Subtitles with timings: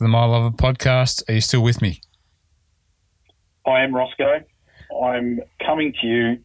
[0.00, 1.28] To the My Lover podcast.
[1.28, 2.00] Are you still with me?
[3.66, 4.42] I am Rossco.
[5.04, 6.38] I'm coming to you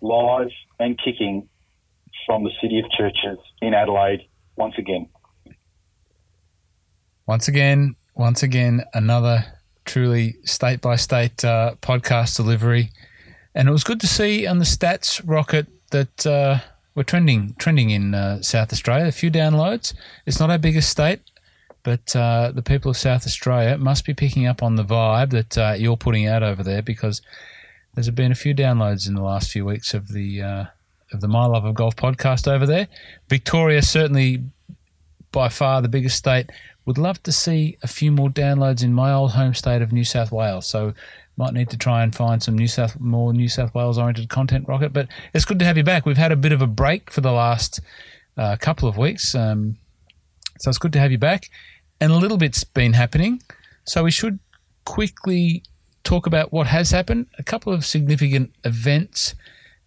[0.00, 1.46] live and kicking
[2.24, 4.22] from the City of Churches in Adelaide
[4.56, 5.06] once again.
[7.26, 9.44] Once again, once again, another
[9.84, 12.88] truly state by state uh, podcast delivery.
[13.54, 16.60] And it was good to see on the stats, Rocket, that uh,
[16.94, 19.08] we're trending trending in uh, South Australia.
[19.08, 19.92] A few downloads.
[20.24, 21.20] It's not our biggest state,
[21.84, 25.56] but uh, the people of South Australia must be picking up on the vibe that
[25.56, 27.22] uh, you're putting out over there because
[27.94, 30.64] there's been a few downloads in the last few weeks of the uh,
[31.12, 32.88] of the My Love of Golf podcast over there.
[33.28, 34.42] Victoria certainly
[35.30, 36.50] by far the biggest state.
[36.86, 40.04] Would love to see a few more downloads in my old home state of New
[40.04, 40.66] South Wales.
[40.66, 40.94] So
[41.36, 44.68] might need to try and find some New South more New South Wales oriented content,
[44.68, 44.92] Rocket.
[44.92, 46.06] But it's good to have you back.
[46.06, 47.80] We've had a bit of a break for the last
[48.36, 49.76] uh, couple of weeks, um,
[50.60, 51.50] so it's good to have you back.
[52.04, 53.42] And a little bit's been happening,
[53.84, 54.38] so we should
[54.84, 55.62] quickly
[56.02, 57.28] talk about what has happened.
[57.38, 59.34] A couple of significant events,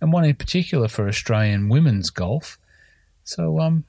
[0.01, 2.57] and one in particular for Australian women's golf.
[3.23, 3.83] So, um,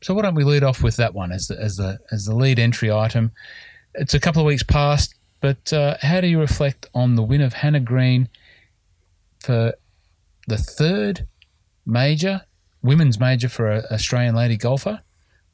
[0.00, 2.36] so why don't we lead off with that one as the as the as the
[2.36, 3.32] lead entry item?
[3.94, 7.40] It's a couple of weeks past, but uh, how do you reflect on the win
[7.40, 8.28] of Hannah Green
[9.40, 9.74] for
[10.46, 11.26] the third
[11.84, 12.42] major
[12.80, 15.00] women's major for an Australian lady golfer?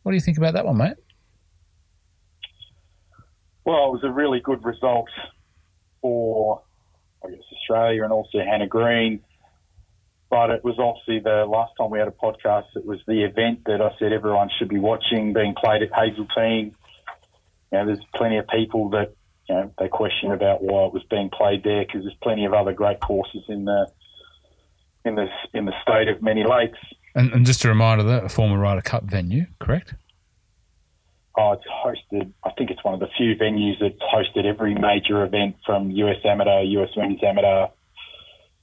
[0.02, 0.96] What do you think about that one, mate?
[3.64, 5.08] Well, it was a really good result
[6.02, 6.62] for,
[7.24, 9.20] I guess, Australia and also Hannah Green.
[10.30, 13.60] But it was obviously the last time we had a podcast, it was the event
[13.66, 16.74] that I said everyone should be watching being played at Hazeltine.
[17.72, 19.14] You know, there's plenty of people that,
[19.48, 22.52] you know, they question about why it was being played there because there's plenty of
[22.52, 23.86] other great courses in the
[25.04, 26.78] in the in the state of many lakes.
[27.14, 29.94] And, and just a reminder that a former Ryder Cup venue, correct?
[31.36, 32.32] Oh, it's hosted.
[32.44, 36.16] I think it's one of the few venues that's hosted every major event from US
[36.24, 37.66] Amateur, US Women's Amateur,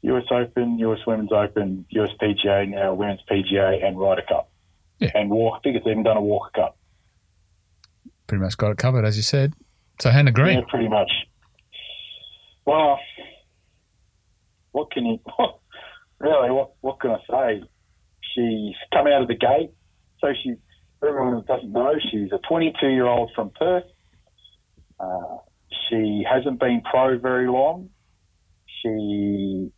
[0.04, 4.50] US Open, US Women's Open, US PGA, now Women's PGA, and Ryder Cup.
[5.00, 5.12] Yeah.
[5.16, 6.78] And Walk, I think it's even done a Walker Cup.
[8.28, 9.54] Pretty much got it covered, as you said.
[10.00, 10.60] So Hannah Green.
[10.60, 11.12] Yeah, pretty much.
[12.66, 13.00] Well,
[14.72, 15.20] what can you,
[16.20, 17.64] really, what, what can I say?
[18.34, 19.72] She's come out of the gate.
[20.22, 20.56] So she,
[21.08, 23.84] everyone doesn't know, she's a 22 year old from Perth.
[25.00, 25.38] Uh,
[25.90, 27.90] she hasn't been pro very long.
[28.82, 29.72] She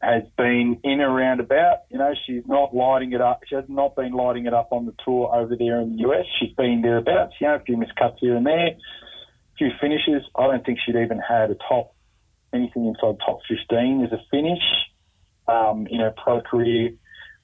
[0.00, 1.78] has been in and around about.
[1.90, 3.40] You know, she's not lighting it up.
[3.48, 6.26] She has not been lighting it up on the tour over there in the US.
[6.38, 7.34] She's been thereabouts.
[7.40, 8.76] You know, a few miscuts here and there, a
[9.56, 10.22] few finishes.
[10.36, 11.94] I don't think she'd even had a top
[12.52, 14.62] anything inside top 15 as a finish
[15.48, 16.90] um, in her pro career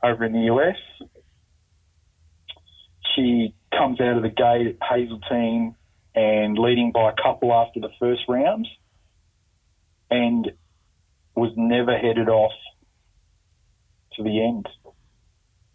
[0.02, 0.76] over in the US.
[3.14, 5.74] She comes out of the gate at Hazeltine
[6.14, 8.68] and leading by a couple after the first rounds
[10.10, 10.52] and
[11.34, 12.52] was never headed off
[14.14, 14.68] to the end.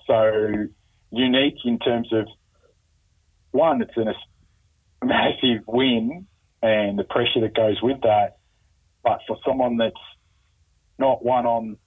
[0.05, 0.67] So
[1.11, 2.27] unique in terms of
[3.51, 6.27] one, it's an, a massive win
[6.61, 8.37] and the pressure that goes with that.
[9.03, 9.95] But for someone that's
[10.99, 11.77] not won on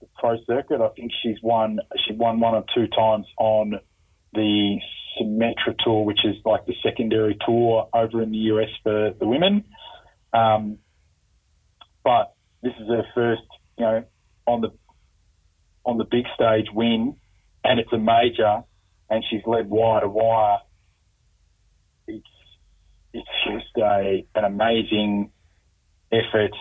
[0.00, 1.80] the pro circuit, I think she's won.
[2.06, 3.74] She won one or two times on
[4.34, 4.78] the
[5.18, 9.64] Symetra Tour, which is like the secondary tour over in the US for the women.
[10.32, 10.78] Um,
[12.02, 13.42] but this is her first,
[13.78, 14.04] you know,
[14.46, 14.70] on the
[15.84, 17.16] on the big stage win,
[17.62, 18.62] and it's a major,
[19.10, 20.58] and she's led wire to wire.
[22.06, 22.26] It's
[23.12, 25.30] it's just a an amazing
[26.10, 26.54] effort,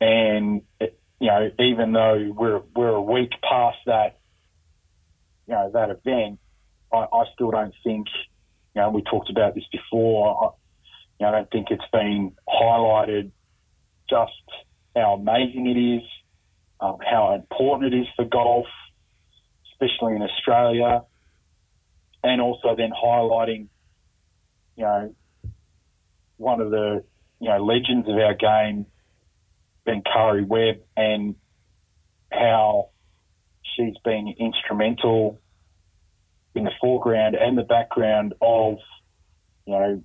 [0.00, 4.18] and it, you know, even though we're we're a week past that,
[5.46, 6.38] you know, that event,
[6.92, 8.06] I, I still don't think,
[8.74, 10.44] you know, we talked about this before.
[10.44, 10.48] I,
[11.18, 13.30] you know, I don't think it's been highlighted
[14.08, 14.32] just
[14.96, 16.02] how amazing it is,
[16.80, 18.66] um, how important it is for golf,
[19.72, 21.02] especially in Australia,
[22.22, 23.68] and also then highlighting,
[24.76, 25.14] you know,
[26.36, 27.04] one of the
[27.40, 28.86] you know legends of our game,
[29.84, 31.34] Ben Karrie Webb, and
[32.32, 32.90] how
[33.62, 35.38] she's been instrumental
[36.58, 38.78] in the foreground and the background of,
[39.64, 40.02] you know,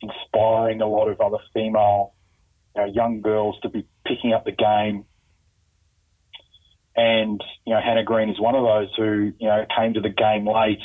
[0.00, 2.14] inspiring a lot of other female
[2.74, 5.04] you know, young girls to be picking up the game.
[6.96, 10.08] And, you know, Hannah Green is one of those who, you know, came to the
[10.08, 10.80] game late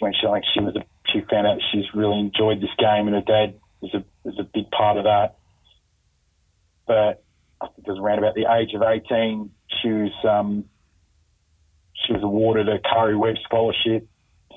[0.00, 3.14] when she, like, she was, a, she found out she's really enjoyed this game and
[3.14, 5.36] her dad was a, was a big part of that.
[6.86, 7.22] But
[7.60, 9.50] I think it was around about the age of 18,
[9.82, 10.64] she was, um,
[12.06, 14.08] she was awarded a Karrie Webb scholarship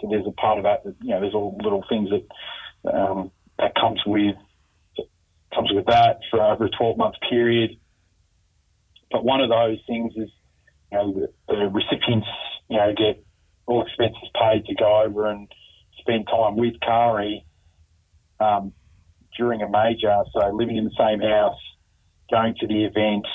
[0.02, 3.32] so there's a part of that that you know there's all little things that um,
[3.58, 4.36] that comes with
[5.54, 7.72] comes with that for over a 12 month period.
[9.12, 10.30] But one of those things is
[10.92, 12.28] you know the, the recipients
[12.70, 13.24] you know get
[13.66, 15.48] all expenses paid to go over and
[16.00, 17.44] spend time with Karrie
[18.40, 18.74] um,
[19.38, 20.24] during a major.
[20.34, 21.60] So living in the same house,
[22.30, 23.26] going to the event,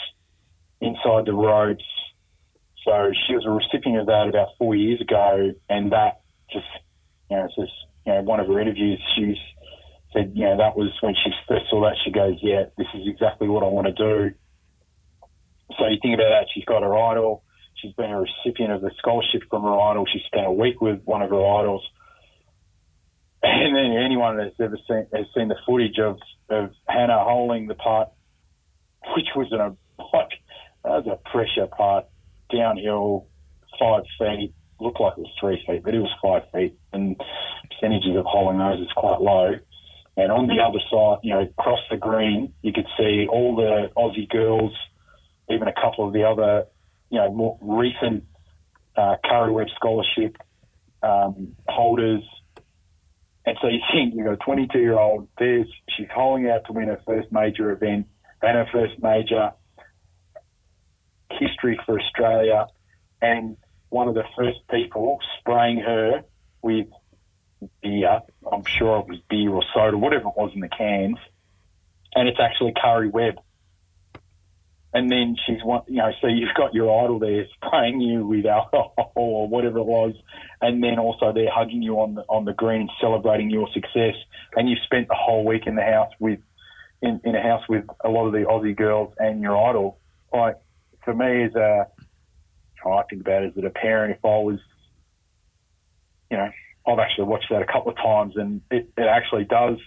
[0.81, 1.85] inside the ropes.
[2.85, 6.67] So she was a recipient of that about four years ago, and that just,
[7.31, 7.73] you know, it's just,
[8.07, 9.37] you know, one of her interviews, she
[10.13, 13.07] said, you know, that was when she first saw that, she goes, yeah, this is
[13.07, 14.35] exactly what I want to do.
[15.79, 17.45] So you think about that, she's got her idol,
[17.77, 21.03] she's been a recipient of the scholarship from her idol, she spent a week with
[21.05, 21.87] one of her idols.
[23.43, 26.19] And then anyone that's ever seen has seen the footage of,
[26.51, 28.09] of Hannah holding the part,
[29.17, 29.61] which was an
[30.13, 30.31] like
[30.85, 32.07] that was a pressure part
[32.53, 33.27] downhill,
[33.79, 34.55] five feet.
[34.81, 37.21] Looked like it was three feet, but it was five feet, and
[37.71, 39.53] percentages of holding those is quite low.
[40.17, 43.91] And on the other side, you know, across the green, you could see all the
[43.97, 44.73] Aussie girls,
[45.49, 46.65] even a couple of the other,
[47.11, 48.25] you know, more recent
[48.97, 50.37] uh, Karrie Webb scholarship
[51.03, 52.23] um, holders.
[53.47, 56.73] And so you think you've got a 22 year old, there's, she's holding out to
[56.73, 58.07] win her first major event
[58.43, 59.53] and her first major
[61.39, 62.67] history for Australia,
[63.21, 63.57] and
[63.89, 66.23] one of the first people spraying her
[66.63, 66.87] with
[67.83, 68.21] beer.
[68.51, 71.19] I'm sure it was beer or soda, whatever it was in the cans,
[72.15, 73.35] and it's actually Karrie Webb.
[74.93, 78.45] And then she's one, you know, so you've got your idol there spraying you with
[78.45, 80.15] alcohol or whatever it was,
[80.61, 84.15] and then also they're hugging you on the on the green, celebrating your success,
[84.57, 86.41] and you've spent the whole week in the house with,
[87.03, 89.99] in, in a house with a lot of the Aussie girls and your idol.
[90.33, 90.57] Like
[91.05, 91.87] for me as a,
[92.87, 94.59] I think about it as a parent, if I was,
[96.31, 96.51] you know,
[96.87, 99.79] I've actually watched that a couple of times and it, it actually does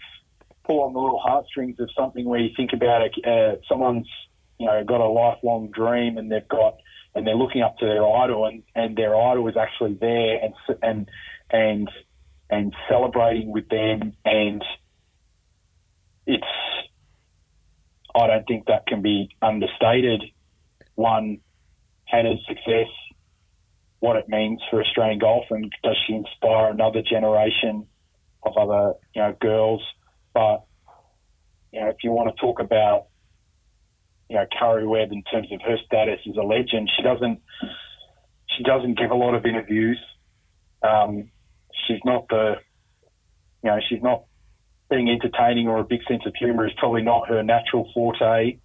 [0.64, 4.08] pull on the little heartstrings of something where you think about it, uh, someone's,
[4.60, 6.78] you know, got a lifelong dream and they've got,
[7.16, 10.54] and they're looking up to their idol and, and their idol is actually there and,
[10.82, 11.10] and,
[11.50, 11.90] and,
[12.50, 14.64] and celebrating with them and
[16.26, 16.44] it's,
[18.16, 20.24] I don't think that can be understated
[20.96, 21.40] one,
[22.06, 22.88] Hannah's success,
[24.00, 27.88] what it means for Australian golf, and does she inspire another generation
[28.44, 29.82] of other you know girls?
[30.34, 30.64] But
[31.72, 33.06] you know, if you want to talk about
[34.30, 37.40] you know Karrie Webb in terms of her status as a legend, she doesn't
[38.58, 40.00] she doesn't give a lot of interviews.
[40.82, 41.32] Um,
[41.88, 42.56] she's not the
[43.64, 44.24] you know she's not
[44.90, 48.48] being entertaining or a big sense of humour is probably not her natural forte.
[48.48, 48.60] You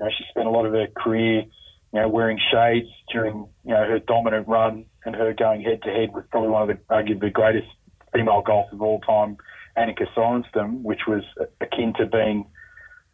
[0.00, 1.44] know, she spent a lot of her career
[1.92, 5.90] you know, wearing shades during, you know, her dominant run and her going head to
[5.90, 7.66] head with probably one of the, arguably the greatest
[8.12, 9.36] female golfers of all time,
[9.76, 11.22] Annika Sorenstam, which was
[11.60, 12.46] akin to being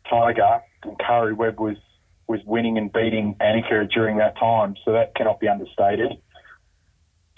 [0.08, 0.60] Tiger.
[0.82, 1.76] And Karrie Webb was,
[2.26, 4.74] was winning and beating Annika during that time.
[4.84, 6.12] So that cannot be understated.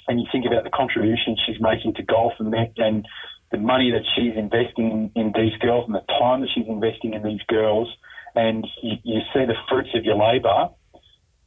[0.09, 3.07] And you think about the contribution she's making to golf and that, and
[3.53, 7.15] the money that she's investing in, in these girls and the time that she's investing
[7.15, 7.89] in these girls,
[8.35, 10.71] and you, you see the fruits of your labour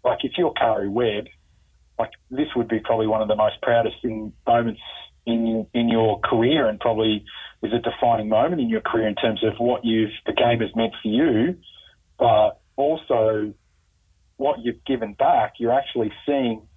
[0.03, 1.27] like if you're Karrie Webb,
[1.99, 3.97] like this would be probably one of the most proudest
[4.47, 4.81] moments
[5.25, 7.23] in in your career, and probably
[7.61, 10.75] is a defining moment in your career in terms of what you've the game has
[10.75, 11.57] meant for you,
[12.17, 13.53] but also
[14.37, 15.53] what you've given back.
[15.59, 16.67] You're actually seeing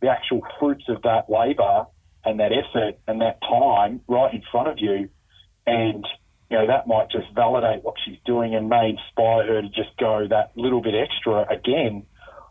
[0.00, 1.86] the actual fruits of that labour
[2.24, 5.08] and that effort and that time right in front of you,
[5.66, 6.06] and
[6.50, 9.96] you know that might just validate what she's doing and may inspire her to just
[9.98, 12.04] go that little bit extra again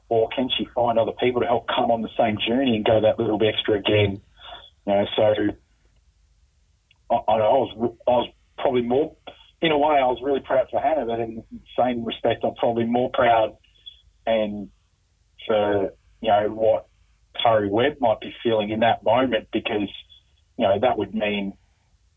[0.10, 3.02] or can she find other people to help come on the same journey and go
[3.02, 4.22] that little bit extra again?
[4.86, 5.34] You know, so
[7.12, 9.16] I, I, was I was probably more,
[9.62, 12.56] in a way, I was really proud for Hannah, but in the same respect, I'm
[12.56, 13.58] probably more proud
[14.26, 14.70] and
[15.48, 16.88] for you know what
[17.44, 19.90] Karrie Webb might be feeling in that moment because
[20.58, 21.54] you know that would mean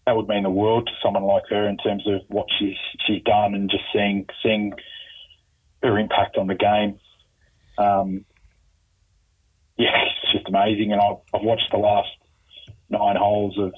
[0.07, 3.23] that would mean the world to someone like her in terms of what she's she's
[3.23, 4.73] done and just seeing seeing
[5.83, 6.99] her impact on the game
[7.81, 8.25] um,
[9.77, 9.89] yeah,
[10.23, 10.93] it's just amazing.
[10.93, 12.09] And I've, I've watched the last
[12.89, 13.73] nine holes of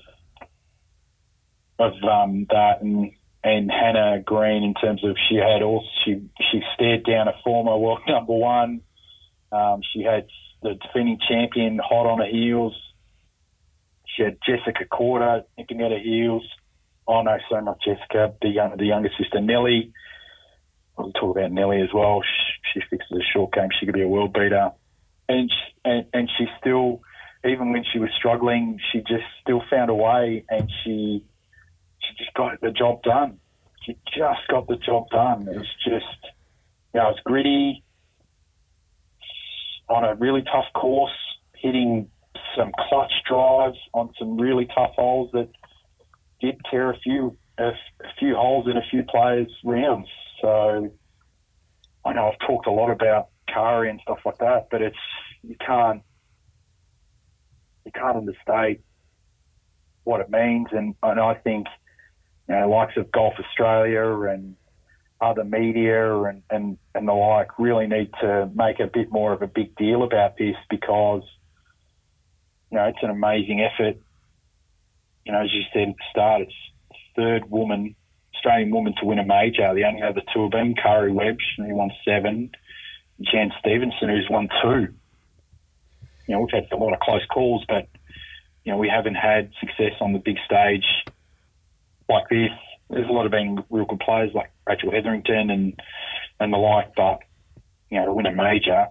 [1.78, 3.12] of um, that and
[3.44, 7.76] and Hannah Green in terms of she had also she she stared down a former
[7.76, 8.82] world number one.
[9.50, 10.26] Um, she had
[10.62, 12.75] the defending champion hot on her heels.
[14.16, 16.44] She had Jessica Korda nipping at her heels.
[17.06, 19.92] Oh no, so not Jessica, the young, the younger sister Nelly.
[20.97, 22.23] We'll talk about Nelly as well.
[22.72, 23.68] She, fixes a short game.
[23.78, 24.70] She could be a world beater,
[25.28, 27.02] and she, and, and she still
[27.44, 31.24] even when she was struggling, she just still found a way, and she
[32.00, 33.38] she just got the job done.
[33.84, 35.48] She just got the job done.
[35.48, 36.32] It was just,
[36.94, 37.82] you know, it was gritty
[39.88, 41.12] on a really tough course,
[41.56, 42.08] hitting
[42.56, 45.48] some clutch drives on some really tough holes that
[46.40, 47.74] did tear a few a, a
[48.18, 50.08] few holes in a few players' rounds.
[50.40, 50.92] So
[52.04, 54.97] I know I've talked a lot about Karrie and stuff like that, but it's
[55.42, 56.02] you can't
[57.85, 58.80] you can't understate
[60.04, 61.66] what it means, and, and I think
[62.49, 64.56] you know likes of Golf Australia and
[65.21, 69.40] other media and, and, and the like really need to make a bit more of
[69.40, 71.23] a big deal about this because
[72.71, 73.97] you know it's an amazing effort.
[75.25, 76.54] You know, as you said at the start, it's
[77.14, 77.94] third woman,
[78.42, 79.72] Australian woman to win a major.
[79.72, 82.50] The only other two have been Karrie Webb, who won seven,
[83.20, 84.88] Jan Stephenson, who's won two.
[86.26, 87.88] You know, we've had a lot of close calls, but
[88.64, 90.84] you know, we haven't had success on the big stage
[92.08, 92.50] like this.
[92.90, 95.80] There's a lot of been real good players like Rachel Hetherington and
[96.40, 97.20] and the like, but
[97.90, 98.88] you know, to win a major,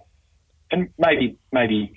[0.70, 1.94] and maybe maybe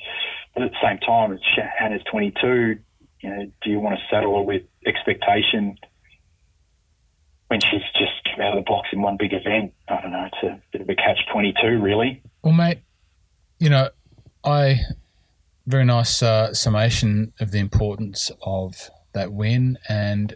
[0.53, 1.43] but at the same time, it's
[1.77, 2.79] Hannah's 22.
[3.21, 5.77] You know, do you want to settle with expectation
[7.47, 9.73] when she's just come out of the box in one big event?
[9.87, 10.27] I don't know.
[10.31, 12.21] It's a bit of a catch 22, really.
[12.43, 12.79] Well, mate,
[13.59, 13.89] you know,
[14.43, 14.81] I
[15.65, 20.35] very nice uh, summation of the importance of that win and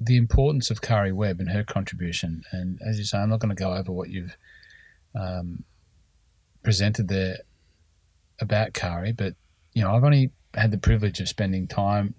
[0.00, 2.42] the importance of Karrie Webb and her contribution.
[2.50, 4.36] And as you say, I'm not going to go over what you've
[5.14, 5.64] um,
[6.62, 7.38] presented there
[8.40, 9.34] about Karrie, but
[9.72, 12.14] you know, I've only had the privilege of spending time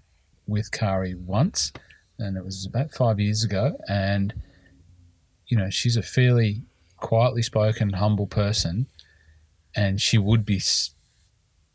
[0.48, 1.74] with Karrie once,
[2.18, 3.78] and it was about five years ago.
[3.88, 4.34] And
[5.48, 6.64] you know, she's a fairly
[6.98, 8.88] quietly spoken, humble person,
[9.76, 10.62] and she would be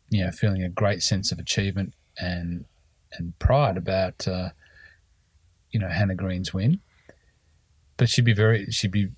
[0.08, 2.64] you know, feeling a great sense of achievement and
[3.12, 4.50] and pride about uh,
[5.70, 6.80] you know Hannah Green's win.
[7.96, 9.10] But she'd be very she'd be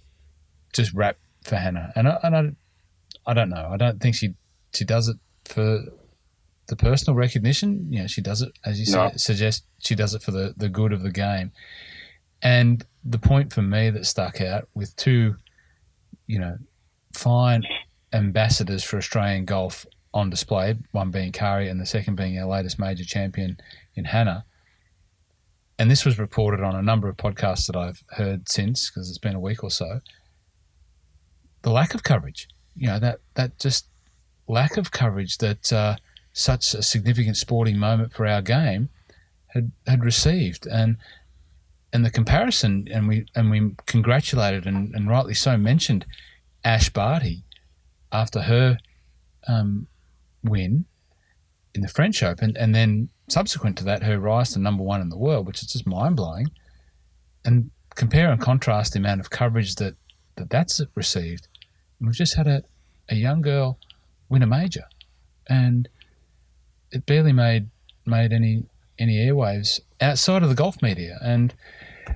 [0.73, 3.69] just rapt for Hannah, and I, and I, I don't know.
[3.71, 4.35] I don't think she
[4.75, 5.85] she does it for
[6.73, 7.93] the personal recognition.
[7.93, 9.11] You know, she does it as you no.
[9.11, 9.64] say, suggest.
[9.79, 11.52] She does it for the the good of the game.
[12.41, 15.37] And the point for me that stuck out with two,
[16.26, 16.57] you know,
[17.12, 17.62] fine
[18.14, 22.79] ambassadors for Australian golf on display, one being Karrie and the second being our latest
[22.79, 23.59] major champion
[23.95, 24.47] in Hannah.
[25.79, 29.19] And this was reported on a number of podcasts that I've heard since, because it's
[29.19, 30.00] been a week or so.
[31.62, 33.88] The lack of coverage, you know, that, that just
[34.49, 35.97] lack of coverage that uh,
[36.32, 38.88] such a significant sporting moment for our game
[39.48, 40.66] had, had received.
[40.66, 40.96] And
[41.94, 46.06] and the comparison, and we and we congratulated and, and rightly so mentioned
[46.64, 47.44] Ash Barty
[48.10, 48.78] after her
[49.46, 49.86] um,
[50.42, 50.86] win
[51.74, 55.10] in the French Open, and then subsequent to that, her rise to number one in
[55.10, 56.50] the world, which is just mind blowing.
[57.44, 59.96] And compare and contrast the amount of coverage that,
[60.36, 61.48] that that's received.
[61.98, 62.62] And we've just had a,
[63.08, 63.78] a young girl
[64.28, 64.84] win a major,
[65.46, 65.88] and
[66.92, 67.68] it barely made
[68.06, 68.64] made any
[68.99, 71.18] any airwaves outside of the golf media.
[71.22, 71.54] And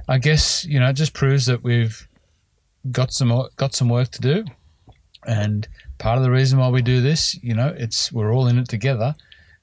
[0.08, 2.06] I guess you know it just proves that we've
[2.90, 4.44] got some got some work to do,
[5.26, 5.66] and
[5.98, 8.68] part of the reason why we do this, you know, it's we're all in it
[8.68, 9.14] together.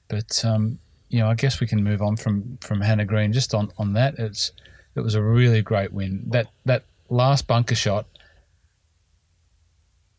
[0.08, 0.78] But um,
[1.08, 3.92] you know, I guess we can move on from from Hannah Green just on on
[3.94, 4.14] that.
[4.18, 4.52] It's
[4.94, 6.24] it was a really great win.
[6.26, 8.06] That that last bunker shot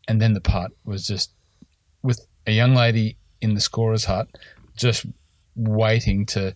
[0.08, 1.32] and then the putt was just
[2.02, 4.28] with a young lady in the scorer's hut,
[4.76, 5.06] just
[5.54, 6.54] waiting to,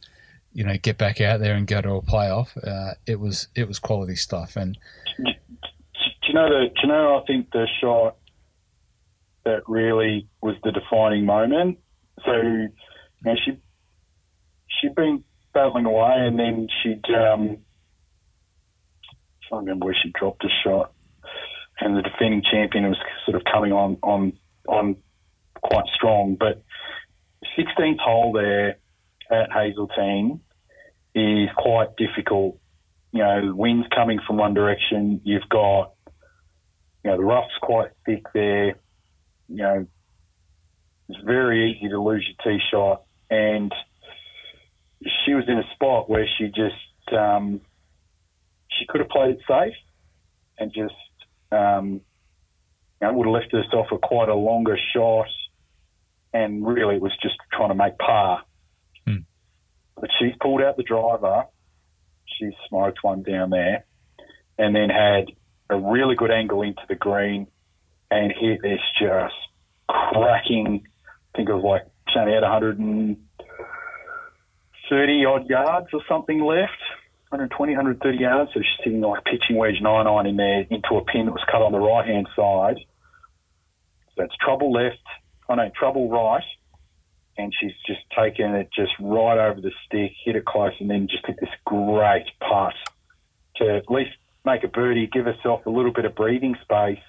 [0.53, 2.57] you know, get back out there and go to a playoff.
[2.63, 4.57] Uh, it was it was quality stuff.
[4.57, 4.79] And
[5.19, 6.69] do you know the?
[6.69, 7.21] Do you know?
[7.21, 8.17] I think the shot
[9.45, 11.79] that really was the defining moment.
[12.25, 12.69] So, you
[13.25, 13.53] know, she
[14.69, 15.25] she'd been
[15.55, 17.59] battling away, and then she'd um,
[19.11, 20.93] I can't remember where she dropped a shot,
[21.81, 24.33] and the defending champion was sort of coming on on
[24.69, 24.97] on
[25.63, 26.37] quite strong.
[26.39, 26.63] But
[27.59, 28.79] 16th hole there
[29.31, 30.41] at Hazeltine
[31.15, 32.59] is quite difficult.
[33.13, 35.21] You know, wind's coming from one direction.
[35.25, 35.95] You've got,
[37.05, 38.77] you know, the rough's quite thick there
[39.51, 39.87] you know,
[41.09, 43.03] it's very easy to lose your tee shot.
[43.31, 43.75] And
[45.25, 47.61] she was in a spot where she just, um,
[48.69, 49.75] she could have played it safe
[50.59, 50.95] and just,
[51.51, 52.01] um,
[53.01, 55.27] you know, would have left herself a quite a longer shot.
[56.33, 58.43] And really, it was just trying to make par.
[59.07, 59.19] Hmm.
[59.97, 61.45] But she pulled out the driver.
[62.39, 63.85] She smoked one down there
[64.59, 65.27] and then had
[65.71, 67.49] a really good angle into the green
[68.11, 69.35] and hit this just
[69.89, 70.85] cracking.
[71.35, 76.81] I think it was like she only had 130 odd yards or something left.
[77.31, 78.51] 120, 130 yards.
[78.53, 81.45] So she's sitting like pitching wedge nine iron in there into a pin that was
[81.51, 82.77] cut on the right hand side.
[84.17, 84.99] So it's trouble left.
[85.51, 86.45] I know trouble right,
[87.37, 91.09] and she's just taken it just right over the stick, hit it close, and then
[91.11, 92.75] just hit this great putt
[93.57, 94.13] to at least
[94.45, 97.03] make a birdie, give herself a little bit of breathing space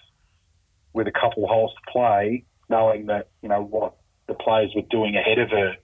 [0.93, 3.95] with a couple holes to play, knowing that you know what
[4.27, 5.75] the players were doing ahead of her.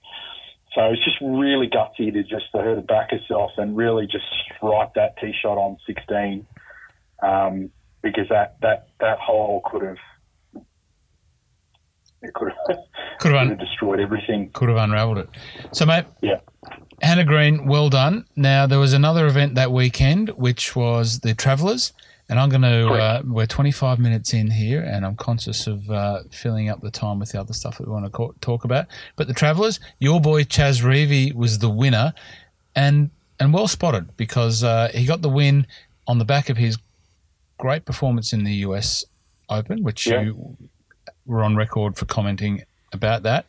[0.74, 4.26] So it's just really gutsy to just for her to back herself and really just
[4.56, 6.46] strike that tee shot on 16,
[7.22, 7.70] um,
[8.02, 9.98] because that that that hole could have
[12.22, 12.78] it could have,
[13.20, 14.50] Could have, could have destroyed everything.
[14.52, 15.30] could have unravelled it.
[15.72, 16.40] So, mate, Yeah.
[17.02, 18.26] Hannah Green, well done.
[18.36, 21.94] Now, there was another event that weekend, which was the Travellers.
[22.30, 26.24] And I'm going to, uh, we're 25 minutes in here, and I'm conscious of uh,
[26.30, 28.88] filling up the time with the other stuff that we want to talk about.
[29.16, 32.14] But the Travellers, your boy Chez Reavie was the winner,
[32.76, 35.68] and and well spotted because uh, he got the win
[36.08, 36.78] on the back of his
[37.60, 39.06] great performance in the US
[39.50, 40.22] Open, which Yeah.
[40.24, 40.58] you
[41.28, 43.46] were on record for commenting about that,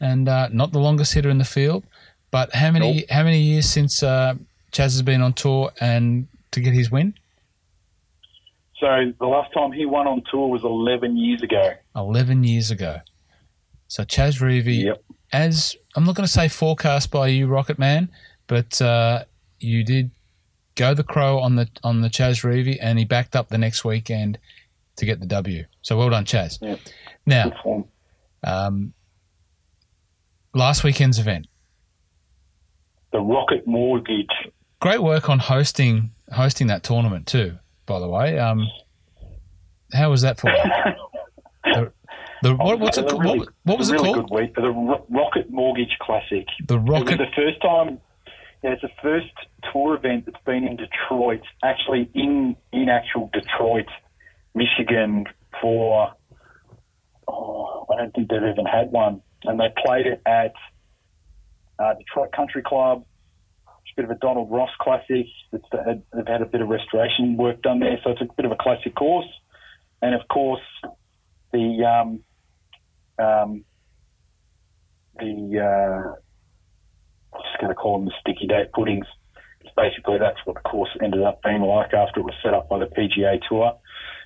[0.00, 1.82] and uh, not the longest hitter in the field.
[2.30, 3.10] But how many Nope.
[3.10, 4.34] how many years since uh,
[4.72, 7.14] Chez has been on tour and to get his win?
[8.80, 11.74] So the last time he won on tour was 11 years ago.
[11.96, 12.98] 11 years ago.
[13.88, 15.02] So Chez Reavie, Yep.
[15.32, 18.08] as I'm not going to say forecast by you, Rocket Man,
[18.48, 19.24] but uh,
[19.60, 20.10] you did
[20.74, 23.84] go the crow on the on the Chez Reavie, and he backed up the next
[23.84, 24.38] weekend
[24.96, 25.64] to get the W.
[25.82, 26.58] So well done, Chez.
[26.60, 26.80] Yep.
[27.26, 27.52] Now,
[28.42, 28.92] um,
[30.54, 31.46] last weekend's event,
[33.12, 34.28] The Rocket Mortgage.
[34.80, 37.58] great work on hosting hosting that tournament too.
[37.86, 38.66] By the way, um,
[39.92, 40.56] how was that for you?
[42.42, 43.22] The, the, what, what's it, called?
[43.24, 44.28] really- what, what was it really called?
[44.28, 44.54] Good week.
[44.54, 46.44] The Ro- Rocket Mortgage Classic.
[46.66, 47.16] The It was Rocket.
[47.16, 47.98] the first time.
[48.62, 49.30] Yeah, it's the first
[49.72, 53.86] tour event that's been in Detroit, actually in in actual Detroit,
[54.54, 55.24] Michigan
[55.60, 56.12] for.
[57.90, 60.54] I don't think they've even had one, and they played it at
[61.78, 63.04] uh, Detroit Country Club.
[63.66, 65.26] It's a bit of a Donald Ross classic.
[65.52, 68.52] It's they've had a bit of restoration work done there, so it's a bit of
[68.52, 69.28] a classic course.
[70.02, 70.62] And of course,
[71.52, 72.20] the um,
[73.18, 73.64] um,
[75.18, 76.14] the uh,
[77.34, 79.06] I'm just going to call them the sticky date puddings.
[79.76, 82.78] Basically that's what the course ended up being like after it was set up by
[82.78, 83.76] the PGA Tour.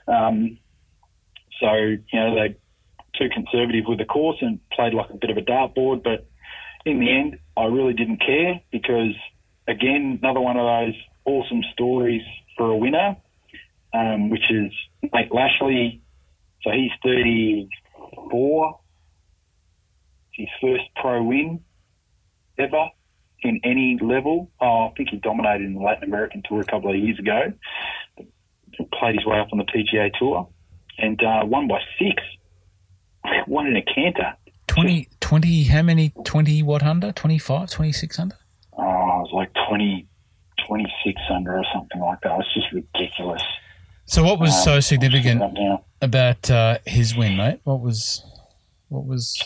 [0.07, 0.59] Um,
[1.61, 2.57] so you know they
[3.19, 6.27] too conservative with the course and played like a bit of a dartboard, but
[6.85, 9.15] in the end, I really didn't care because
[9.67, 12.23] again, another one of those awesome stories
[12.57, 13.17] for a winner,
[13.93, 14.73] um, which is
[15.13, 16.01] Nate Lashley.
[16.63, 18.81] So he's 34.
[20.33, 21.61] It's his first pro win
[22.59, 22.89] ever
[23.43, 24.51] in any level.
[24.61, 27.53] Oh, I think he dominated in the Latin American Tour a couple of years ago.
[28.95, 30.49] Played his way up on the PGA Tour
[30.99, 32.23] and uh, won by six.
[33.47, 34.35] Won in a canter.
[34.67, 37.11] 20, 20, how many, 20 what under?
[37.13, 38.37] 25, 26 under?
[38.77, 40.07] Oh, it was like 20,
[40.67, 42.33] 26 under or something like that.
[42.33, 43.43] It was just ridiculous.
[44.05, 45.85] So what was Um, so significant looking it up now.
[46.03, 47.61] about uh, his win, mate?
[47.65, 48.23] What was,
[48.89, 49.43] what was,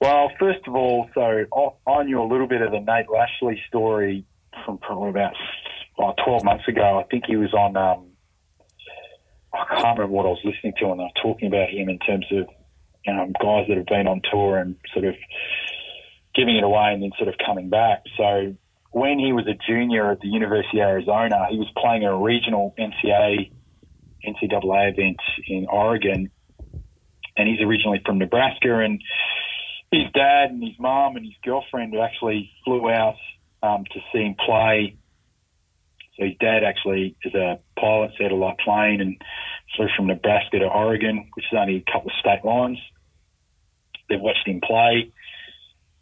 [0.00, 1.44] Well, first of all, so
[1.86, 4.24] I, I knew a little bit of the Nate Lashley story
[4.64, 5.34] from probably about
[5.98, 6.98] well, 12 months ago.
[6.98, 8.06] I think he was on, um,
[9.52, 11.98] I can't remember what I was listening to, and they were talking about him in
[12.00, 12.46] terms of
[13.08, 15.14] um, guys that have been on tour and sort of
[16.34, 18.04] giving it away and then sort of coming back.
[18.16, 18.54] So
[18.92, 22.74] when he was a junior at the University of Arizona, he was playing a regional
[22.78, 23.52] NCAA,
[24.26, 26.30] NCAA event in Oregon,
[27.36, 29.00] and he's originally from Nebraska and
[29.90, 33.16] his dad and his mom and his girlfriend actually flew out
[33.62, 34.96] um, to see him play.
[36.18, 39.20] So his dad actually is a pilot, so plane and
[39.76, 42.78] flew from Nebraska to Oregon, which is only a couple of state lines.
[44.08, 45.12] They watched him play,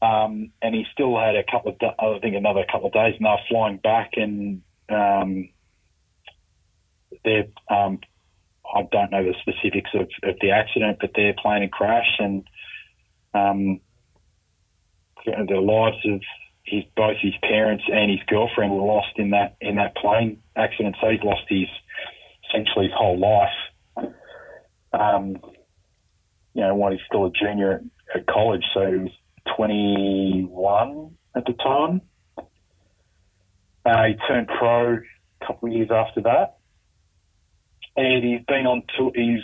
[0.01, 3.27] um, and he still had a couple of, I think, another couple of days, and
[3.27, 5.51] they were flying back, and um,
[7.25, 8.01] they're, um,
[8.75, 12.45] I don't know the specifics of, of the accident, but their plane had crashed, and
[13.35, 13.81] um,
[15.25, 16.21] the lives of
[16.65, 20.97] his both his parents and his girlfriend were lost in that in that plane accident.
[21.01, 21.69] So he's lost his
[22.49, 24.13] essentially his whole life.
[24.93, 25.37] Um,
[26.55, 27.83] you know, while he's still a junior
[28.15, 29.13] at, college, so he was
[29.57, 32.01] 21 at the time.
[33.85, 36.59] Uh, he turned pro a couple of years after that,
[37.97, 39.13] and he's been on tour.
[39.15, 39.43] He's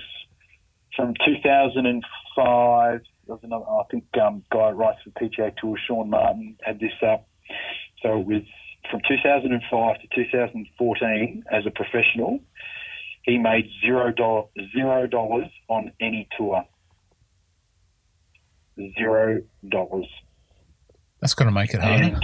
[0.96, 6.56] from 2005 there was another, I think, um, guy writes for PGA Tour, Sean Martin,
[6.62, 7.26] had this up.
[8.02, 8.42] So it was
[8.90, 12.40] from 2005 to 2014 as a professional.
[13.24, 16.64] He made zero dollars zero dollars on any tour.
[18.98, 20.06] Zero dollars.
[21.20, 22.20] That's going to make it harder.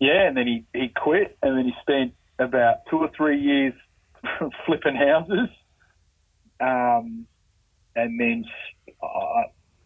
[0.00, 3.74] Yeah, and then he, he quit, and then he spent about two or three years
[4.66, 5.48] flipping houses.
[6.58, 7.26] Um,
[7.94, 8.44] and then
[9.02, 9.42] uh,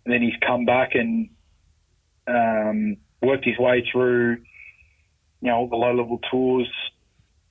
[0.07, 1.29] then he's come back and
[2.27, 4.39] um, worked his way through,
[5.41, 6.71] you know, all the low level tours.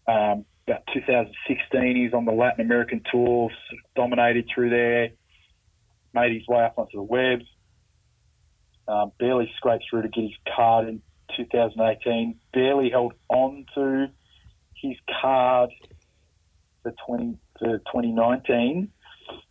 [0.07, 3.49] Um, about 2016, he's on the Latin American tour,
[3.95, 5.09] dominated through there,
[6.13, 7.41] made his way up onto the web.
[8.87, 11.01] Um, barely scraped through to get his card in
[11.37, 12.37] 2018.
[12.53, 14.07] Barely held on to
[14.75, 15.69] his card
[16.81, 18.89] for 20 to 2019,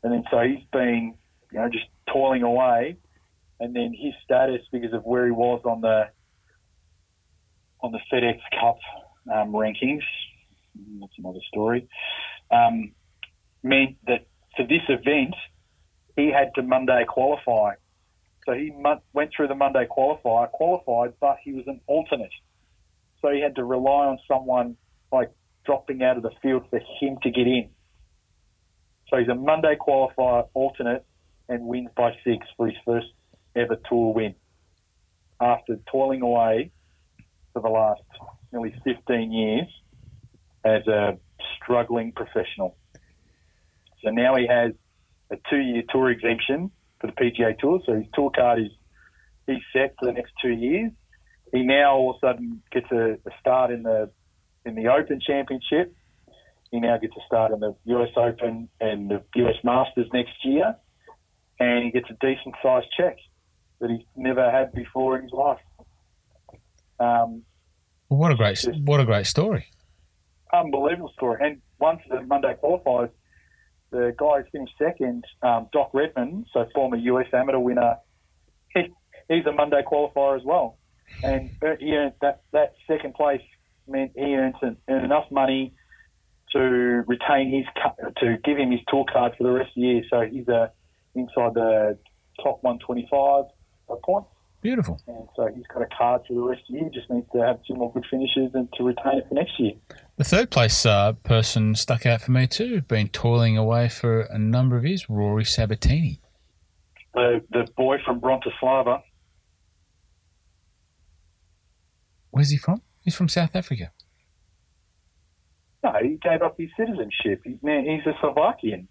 [0.02, 1.14] and then so he's been,
[1.50, 2.96] you know, just toiling away.
[3.58, 6.08] And then his status, because of where he was on the
[7.80, 8.78] on the FedEx Cup
[9.32, 10.02] um, rankings,
[11.00, 11.88] that's another story,
[12.50, 12.92] um,
[13.62, 15.34] meant that for this event
[16.16, 17.74] he had to Monday qualify.
[18.46, 18.72] So he
[19.12, 22.32] went through the Monday qualifier, qualified, but he was an alternate.
[23.20, 24.76] So he had to rely on someone
[25.12, 25.30] like
[25.64, 27.70] dropping out of the field for him to get in.
[29.08, 31.04] So he's a Monday qualifier alternate
[31.48, 33.06] and wins by six for his first
[33.54, 34.34] ever tour win
[35.40, 36.72] after toiling away
[37.52, 38.00] for the last
[38.52, 39.66] nearly 15 years
[40.64, 41.18] as a
[41.56, 42.76] struggling professional.
[44.02, 44.72] So now he has
[45.30, 46.70] a two-year tour exemption
[47.00, 47.80] for the PGA Tour.
[47.86, 48.70] So his tour card is
[49.46, 50.92] he's set for the next two years.
[51.52, 54.10] He now all of a sudden gets a, a start in the
[54.64, 55.94] in the Open Championship.
[56.70, 60.74] He now gets a start in the US Open and the US Masters next year,
[61.60, 63.16] and he gets a decent sized check
[63.80, 65.58] that he's never had before in his life.
[66.98, 67.42] Um,
[68.08, 69.66] well, what a great what a great story!
[70.52, 71.38] Unbelievable story.
[71.40, 73.10] And once the Monday qualifies,
[73.90, 77.96] the guy who finished second, um, Doc Redman, so former US amateur winner,
[78.74, 78.92] he,
[79.28, 80.78] he's a Monday qualifier as well.
[81.22, 83.42] And he earned that, that second place
[83.86, 85.74] meant he earned, earned enough money
[86.52, 86.60] to
[87.06, 87.66] retain his
[88.18, 90.02] to give him his tour card for the rest of the year.
[90.10, 90.68] So he's a uh,
[91.14, 91.98] inside the
[92.42, 93.44] top 125
[94.02, 94.28] points.
[94.62, 95.00] Beautiful.
[95.08, 96.90] And so he's got a card for the rest of the year.
[96.94, 99.72] Just needs to have two more good finishes and to retain it for next year.
[100.16, 102.80] The third place uh, person stuck out for me too.
[102.82, 105.10] Been toiling away for a number of years.
[105.10, 106.20] Rory Sabatini.
[107.12, 109.02] The the boy from Bratislava.
[112.30, 112.82] Where's he from?
[113.00, 113.90] He's from South Africa.
[115.82, 117.42] No, he gave up his citizenship.
[117.44, 118.86] He's, man, he's a Slovakian.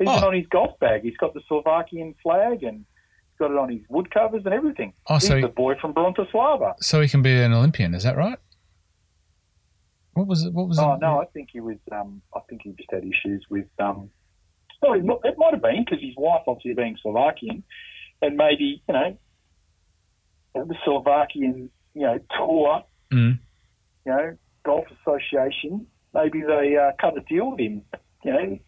[0.00, 0.26] Even oh.
[0.28, 2.86] on his golf bag, he's got the Slovakian flag and
[3.42, 4.92] got it on his wood covers and everything.
[5.08, 6.74] Oh, he's so the boy from Bratislava.
[6.80, 8.38] So he can be an Olympian, is that right?
[10.14, 10.52] What was it?
[10.52, 11.00] What was oh, it?
[11.00, 11.78] no, I think he was.
[11.90, 13.66] Um, I think he just had issues with.
[13.78, 14.10] Um,
[14.80, 17.62] well, it, it might have been because his wife, obviously being Slovakian,
[18.20, 19.16] and maybe you know
[20.54, 23.38] the Slovakian, you know, tour, mm.
[24.04, 25.86] you know, golf association.
[26.14, 27.82] Maybe they uh, cut a deal with him.
[28.24, 28.58] You know,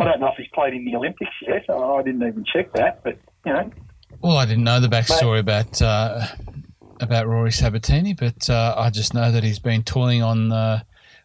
[0.00, 1.68] I don't know if he's played in the Olympics yet.
[1.68, 3.70] I didn't even check that, but you know.
[4.20, 6.26] Well, I didn't know the backstory about uh,
[7.00, 10.82] about Rory Sabatini, but uh, I just know that he's been toiling on uh,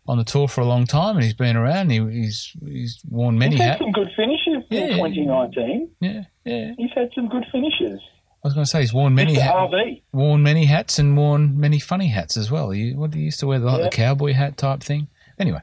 [0.07, 1.89] on the tour for a long time, and he's been around.
[1.89, 3.81] He, he's he's worn many he's had hats.
[3.81, 5.89] some good finishes yeah, in 2019.
[5.99, 6.73] Yeah, yeah.
[6.77, 7.99] He's had some good finishes.
[8.43, 9.71] I was going to say he's worn many hats,
[10.11, 12.71] worn many hats, and worn many funny hats as well.
[12.71, 13.83] He, what he used to wear, the, like yeah.
[13.83, 15.07] the cowboy hat type thing.
[15.37, 15.61] Anyway,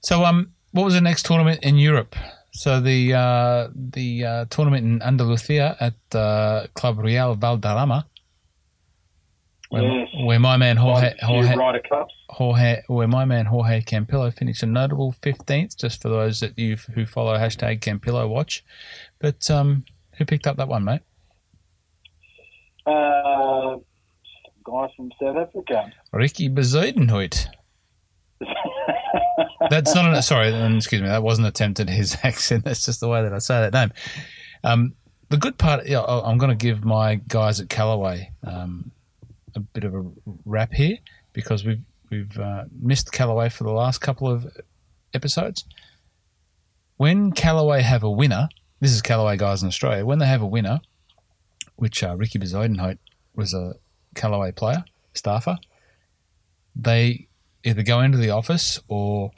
[0.00, 2.16] so um, what was the next tournament in Europe?
[2.54, 8.06] So the uh, the uh, tournament in Andalusia at uh, Club Real Valderrama,
[9.70, 10.08] where, yes.
[10.22, 11.56] where my man Jorge, Jorge,
[12.30, 15.76] Jorge, where my man Jorge Campillo finished a notable fifteenth.
[15.76, 18.64] Just for those that you who follow hashtag Campillo Watch,
[19.18, 19.84] but um,
[20.16, 21.00] who picked up that one, mate?
[22.86, 23.78] Uh,
[24.64, 27.46] guy from South Africa, Ricky Bezuidenhout.
[29.70, 30.48] That's not an sorry.
[30.76, 31.08] Excuse me.
[31.08, 32.64] That wasn't attempted his accent.
[32.64, 33.92] That's just the way that I say that name.
[34.62, 34.94] Um,
[35.28, 38.92] the good part, I'm going to give my guys at Callaway um,
[39.54, 40.04] a bit of a
[40.44, 40.98] rap here
[41.32, 44.46] because we've we've uh, missed Callaway for the last couple of
[45.12, 45.64] episodes.
[46.96, 48.48] When Callaway have a winner,
[48.80, 50.04] this is Callaway guys in Australia.
[50.04, 50.80] When they have a winner,
[51.76, 52.98] which uh, Ricky Bezuidenhout
[53.34, 53.74] was a
[54.14, 55.58] Callaway player, staffer,
[56.76, 57.26] they
[57.64, 59.32] either go into the office or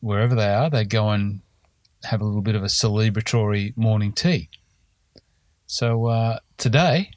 [0.00, 1.40] wherever they are, they go and
[2.04, 4.48] have a little bit of a celebratory morning tea.
[5.66, 7.10] So uh, today,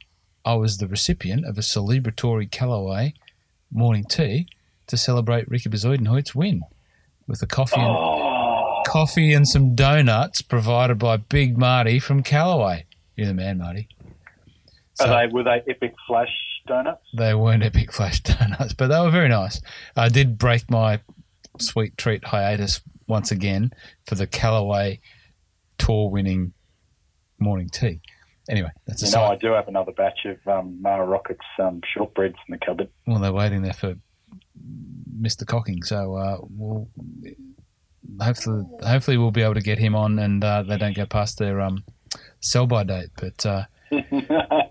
[0.45, 3.13] I was the recipient of a celebratory Callaway
[3.71, 4.47] morning tea
[4.87, 6.61] to celebrate Ricky Bezuidenhout's win
[7.27, 12.85] with a coffee and, Oh, coffee and some donuts provided by Big Marty from Callaway.
[13.17, 13.89] You're the man, Marty.
[14.93, 16.31] So- are they were they epic flash
[16.65, 17.03] donuts?
[17.13, 19.61] They weren't epic flash donuts, but they were very nice.
[19.95, 21.01] I did break my
[21.61, 23.71] sweet treat hiatus once again
[24.05, 24.99] for the Callaway
[25.77, 26.53] tour winning
[27.39, 28.01] morning tea.
[28.49, 31.81] Anyway, that's a You know, I do have another batch of um, Mara Rockets um,
[31.95, 32.89] shortbreads in the cupboard.
[33.05, 33.95] Well, they're waiting there for
[35.21, 35.45] Mr.
[35.45, 36.87] Cocking, so uh, we'll
[38.21, 41.37] hopefully hopefully we'll be able to get him on, and uh, they don't go past
[41.39, 41.83] their um,
[42.39, 43.09] sell by date.
[43.17, 43.63] But uh,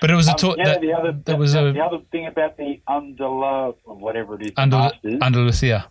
[0.00, 0.54] but it was a Um, tour.
[0.58, 3.96] yeah, that, the other there was the, a- the other thing about the Andala or
[3.96, 5.86] whatever it is, Masters, Andalusia.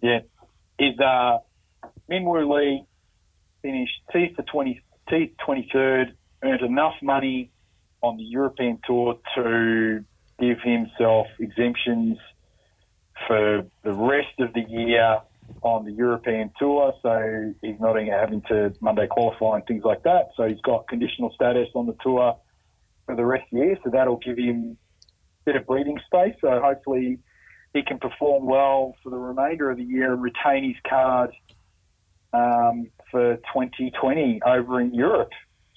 [0.00, 0.20] yeah,
[0.78, 1.38] is uh,
[2.08, 2.84] Min Woo Lee
[3.62, 7.50] finished T for twenty T twenty third, earned enough money
[8.02, 10.04] on the European tour to
[10.40, 12.18] give himself exemptions
[13.28, 15.20] for the rest of the year
[15.62, 16.92] on the European tour.
[17.02, 20.30] So he's not having to Monday qualify and things like that.
[20.36, 22.36] So he's got conditional status on the tour
[23.12, 23.78] for the rest of the year.
[23.84, 24.76] So that'll give him
[25.42, 26.34] a bit of breathing space.
[26.40, 27.18] So hopefully
[27.74, 31.30] he can perform well for the remainder of the year and retain his card
[32.32, 35.30] um, for 2020 over in Europe.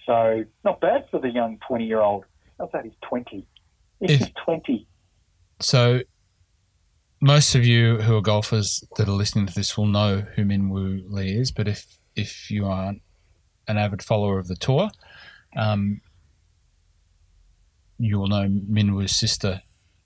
[0.05, 2.23] So not bad for the young 20 year old.
[2.57, 2.85] How's that?
[2.85, 3.45] He's 20.
[3.99, 4.87] He's If- 20.
[5.59, 6.01] So,
[7.21, 10.69] most of you who are golfers that are listening to this will know who Min
[10.69, 13.01] Woo Lee is, but if if you aren't
[13.67, 14.89] an avid follower of the tour,
[15.55, 16.01] um,
[17.97, 19.61] you will know Min Woo's sister,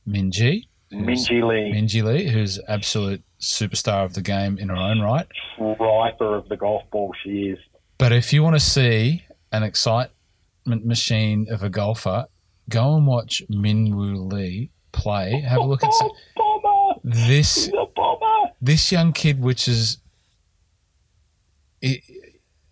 [0.05, 4.99] Min Ji, Minjee Lee, Minjee Lee, who's absolute superstar of the game in her own
[4.99, 5.27] right.
[5.59, 7.59] riper of the golf ball, she is.
[7.97, 12.25] But if you want to see an excitement machine of a golfer,
[12.69, 15.41] go and watch Min Woo Lee play.
[15.41, 15.91] Have a look at
[16.35, 16.99] bomber!
[17.03, 18.51] this He's a bomber!
[18.61, 19.97] this young kid, which is,
[21.81, 22.01] it,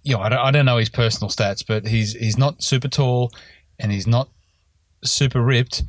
[0.04, 2.88] you know, I don't, I don't know his personal stats, but he's he's not super
[2.88, 3.32] tall,
[3.80, 4.30] and he's not
[5.04, 5.84] super ripped.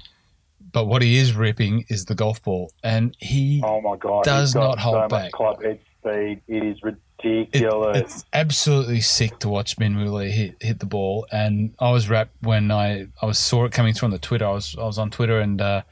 [0.70, 4.24] But what he is ripping is the golf ball, and he Oh my god!
[4.24, 5.32] Does not hold so back.
[5.32, 6.42] Club head speed.
[6.46, 7.96] It is it- ridiculous.
[7.98, 11.26] it's absolutely sick to watch Woo Lee hit, hit the ball.
[11.32, 14.46] And I was wrapped when I I was saw it coming through on the Twitter.
[14.46, 15.82] I was I was on Twitter and uh,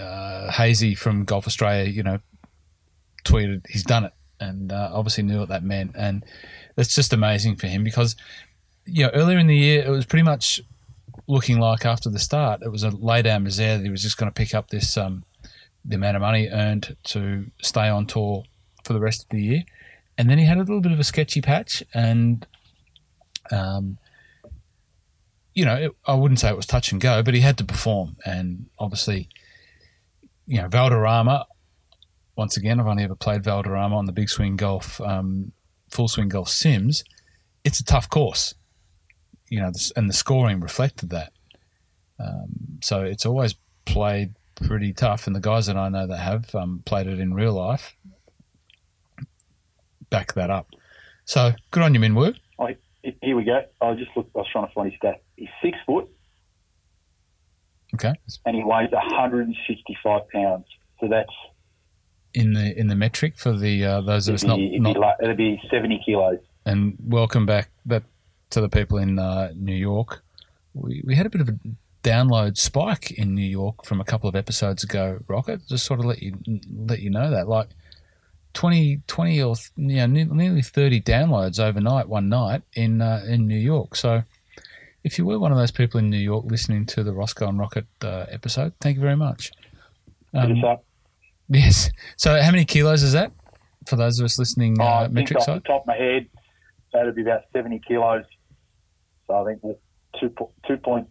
[0.00, 2.20] uh, Hazy from Golf Australia, you know,
[3.24, 5.92] tweeted he's done it, and uh, obviously knew what that meant.
[5.96, 6.24] And
[6.76, 8.16] it's just amazing for him because
[8.84, 10.60] you know earlier in the year it was pretty much
[11.28, 14.16] looking like after the start it was a lay down misere that he was just
[14.16, 15.24] going to pick up this um,
[15.86, 18.44] the amount of money earned to stay on tour
[18.84, 19.62] for the rest of the year.
[20.18, 22.46] And then he had a little bit of a sketchy patch, and
[23.50, 23.98] um,
[25.54, 27.64] you know, it, I wouldn't say it was touch and go, but he had to
[27.64, 28.16] perform.
[28.24, 29.28] And obviously,
[30.46, 31.46] you know, Valderrama.
[32.34, 35.52] Once again, I've only ever played Valderrama on the Big Swing Golf, um,
[35.90, 37.02] Full Swing Golf Sims.
[37.64, 38.54] It's a tough course,
[39.48, 41.32] you know, the- and the scoring reflected that.
[42.18, 43.54] Um, so it's always
[43.84, 47.34] played pretty tough, and the guys that I know that have um, played it in
[47.34, 47.94] real life
[50.10, 50.68] back that up.
[51.24, 52.32] So good on you, Min Woo.
[53.02, 53.62] He- here we go.
[53.80, 54.34] I just looked.
[54.34, 55.22] I was trying to find his stat.
[55.36, 56.08] He's six foot
[57.94, 58.12] Okay,
[58.44, 60.64] and he weighs 165 pounds.
[61.00, 61.30] So that's
[62.34, 65.24] in the in the metric for the uh, those of us not, be, not be
[65.24, 66.38] it'd be 70 kilos.
[66.64, 68.02] and welcome back that
[68.50, 70.22] to the people in uh, New York.
[70.74, 71.58] We we had a bit of a
[72.02, 75.18] download spike in New York from a couple of episodes ago.
[75.28, 76.36] Rocket just sort of let you
[76.86, 77.68] let you know that like
[78.54, 83.46] 20, 20 or you know, ne- nearly thirty downloads overnight one night in uh, in
[83.46, 83.96] New York.
[83.96, 84.22] So.
[85.04, 87.60] If you were one of those people in New York listening to the Rossco and
[87.60, 89.52] Rocket uh, episode, thank you very much.
[90.34, 90.60] Um.
[91.48, 91.90] Yes.
[92.16, 93.30] So, how many kilos is that
[93.86, 94.76] for those of us listening?
[94.80, 95.56] Oh, I Uh, think metric off side.
[95.58, 96.26] the top of my head,
[96.92, 98.24] that'd be about 70 kilos.
[99.26, 99.76] So I think the
[100.20, 101.06] two po- 2.1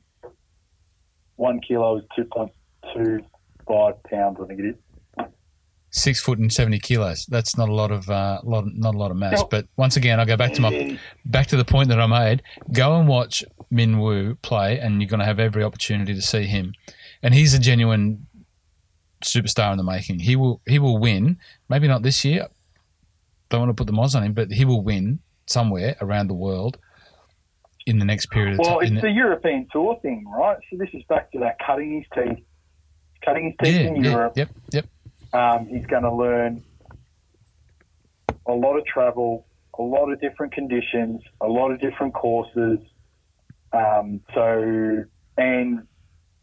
[1.67, 4.75] kilos, 2.25 pounds, I think it is.
[5.91, 7.25] Six foot and seventy kilos.
[7.25, 9.39] That's not a lot of uh, lot, not a lot of mass.
[9.39, 9.47] No.
[9.49, 12.43] But once again, I go back to my back to the point that I made.
[12.73, 16.43] Go and watch Min Woo play, and you're going to have every opportunity to see
[16.43, 16.73] him.
[17.23, 18.27] And he's a genuine
[19.23, 20.19] superstar in the making.
[20.19, 21.37] He will he will win.
[21.69, 22.47] Maybe not this year.
[23.47, 26.33] Don't want to put the mods on him, but he will win somewhere around the
[26.33, 26.77] world
[27.85, 28.93] in the next period of Well, time.
[28.93, 30.57] it's the European Tour thing, right?
[30.69, 32.43] So this is back to that cutting his teeth.
[33.23, 34.33] Cutting his teeth yeah, in yeah, Europe.
[34.35, 34.85] yep, yep.
[35.33, 36.63] Um, he's going to learn
[38.47, 39.45] a lot of travel,
[39.77, 42.79] a lot of different conditions, a lot of different courses.
[43.73, 45.03] Um, so
[45.37, 45.87] and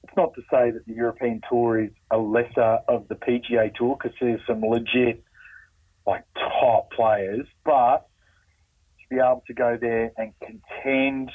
[0.03, 3.97] it's not to say that the European Tour is a lesser of the PGA Tour
[4.01, 5.25] because there's some legit,
[6.07, 8.07] like top players, but
[9.13, 11.31] be able to go there and contend.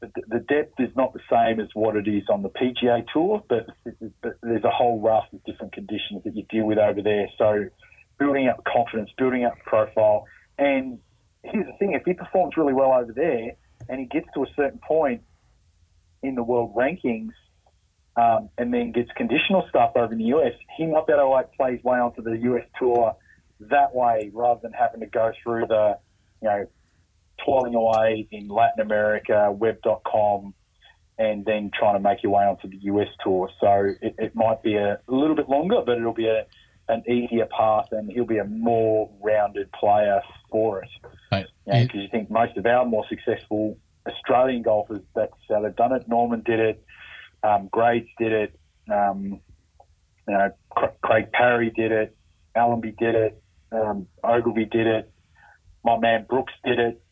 [0.00, 3.66] The, depth is not the same as what it is on the PGA Tour, but,
[4.20, 7.28] but there's a whole raft of different conditions that you deal with over there.
[7.38, 7.64] So,
[8.18, 10.26] building up confidence, building up profile,
[10.58, 10.98] and
[11.42, 13.52] here's the thing: if he performs really well over there,
[13.88, 15.22] and he gets to a certain point
[16.22, 17.32] in the world rankings,
[18.16, 21.28] um, and then gets conditional stuff over in the US, he might be able to
[21.28, 23.16] like play his way onto the US tour
[23.60, 25.98] that way, rather than having to go through the,
[26.44, 26.66] you know,
[27.44, 30.54] toiling away in Latin America, web.com,
[31.18, 33.48] and then trying to make your way onto the US tour.
[33.60, 36.46] So it, it might be a little bit longer, but it'll be a
[36.86, 40.90] an easier path, and he'll be a more rounded player for it.
[41.32, 41.46] Right.
[41.64, 45.74] Because You- know, you think most of our more successful Australian golfers, that's how they've
[45.74, 46.06] done it.
[46.08, 46.84] Norman did it,
[47.42, 49.40] um, Grades did it, um,
[50.28, 50.50] you know,
[51.02, 52.14] Craig Parry did it,
[52.54, 55.10] Allenby did it, um, Ogilvy did it,
[55.84, 57.02] my man Brooks did it.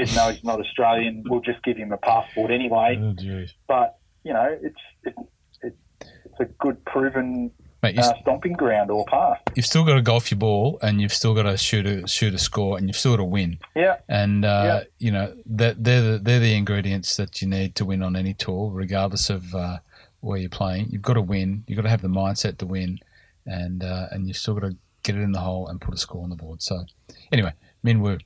[0.00, 2.96] Even though he's not Australian, we'll just give him a passport anyway.
[3.00, 3.44] Oh.
[3.66, 5.14] But you know, it's it,
[5.62, 5.76] it,
[6.24, 7.50] it's a good proven
[7.82, 9.40] Mate, uh, stomping ground or path.
[9.56, 12.34] you've still got to golf your ball, and you've still got to shoot a shoot
[12.34, 13.58] a score, and you've still got to win.
[13.74, 14.84] Yeah, And uh, Yeah.
[14.98, 18.34] you know that they're the, they're the ingredients that you need to win on any
[18.34, 19.78] tour, regardless of uh,
[20.20, 20.88] where you're playing.
[20.90, 21.64] You've got to win.
[21.66, 23.00] You've got to have the mindset to win,
[23.46, 25.96] and uh, and you've still got to get it in the hole and put a
[25.96, 26.60] score on the board.
[26.62, 26.84] So,
[27.32, 28.18] anyway, Min Woo.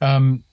[0.00, 0.44] Um,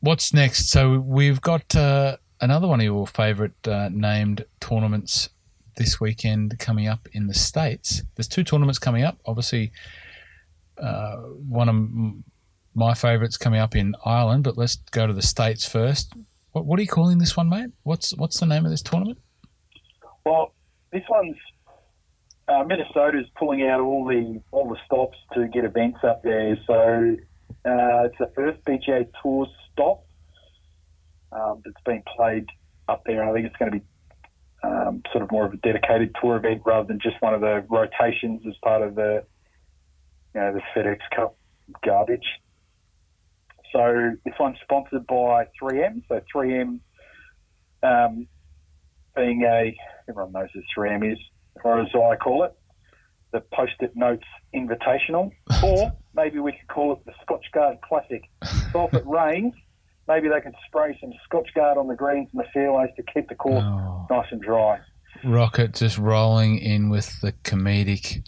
[0.00, 0.70] what's next?
[0.70, 5.30] So we've got uh, another one of your favourite uh, named tournaments
[5.76, 8.02] this weekend coming up in the states.
[8.14, 9.18] There's two tournaments coming up.
[9.26, 9.72] Obviously,
[10.78, 11.76] uh, one of
[12.74, 16.12] my favourites coming up in Ireland, but let's go to the states first.
[16.52, 17.70] What, what are you calling this one, mate?
[17.82, 19.18] What's what's the name of this tournament?
[20.24, 20.54] Well,
[20.92, 21.36] this one's
[22.48, 26.56] uh, Minnesota's pulling out all the all the stops to get events up there.
[26.66, 27.16] So
[27.64, 30.04] uh, it's the first PGA Tour stop
[31.32, 32.46] um, that's been played
[32.88, 33.28] up there.
[33.28, 33.84] I think it's going to be
[34.62, 37.64] um, sort of more of a dedicated tour event rather than just one of the
[37.68, 39.24] rotations as part of the
[40.34, 41.36] you know the FedEx Cup
[41.84, 42.26] garbage.
[43.72, 46.02] So this one's sponsored by 3M.
[46.08, 46.80] So 3M
[47.82, 48.26] um,
[49.16, 49.76] being a
[50.08, 51.18] everyone knows who 3M is,
[51.62, 52.54] or as I call it,
[53.34, 58.22] the Post-it Notes Invitational, or maybe we could call it the Scotchgard Classic.
[58.72, 59.52] So if it rains,
[60.06, 63.34] maybe they could spray some Scotchgard on the greens and the fairways to keep the
[63.34, 64.78] course Oh, nice and dry.
[65.24, 68.22] Rocket just rolling in with the comedic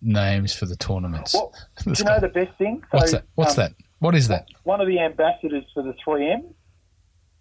[0.00, 1.34] names for the tournaments.
[1.34, 1.52] Well,
[1.84, 2.82] Do you know the best thing?
[2.92, 3.24] So, What's that?
[3.34, 3.74] What's um, that?
[3.98, 4.46] What is that?
[4.62, 6.54] One of the ambassadors for the 3M,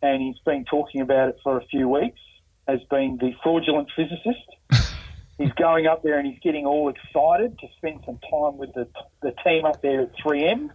[0.02, 2.20] and he's been talking about it for a few weeks,
[2.68, 4.46] has been the fraudulent physicist.
[5.42, 8.88] He's going up there and he's getting all excited to spend some time with the,
[9.22, 10.70] the team up there at 3M,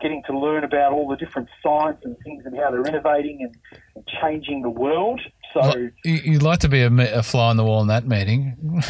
[0.00, 3.54] getting to learn about all the different science and things and how they're innovating and,
[3.96, 5.20] and changing the world.
[5.54, 8.82] So, You- You'd like to be a, a fly on the wall in that meeting.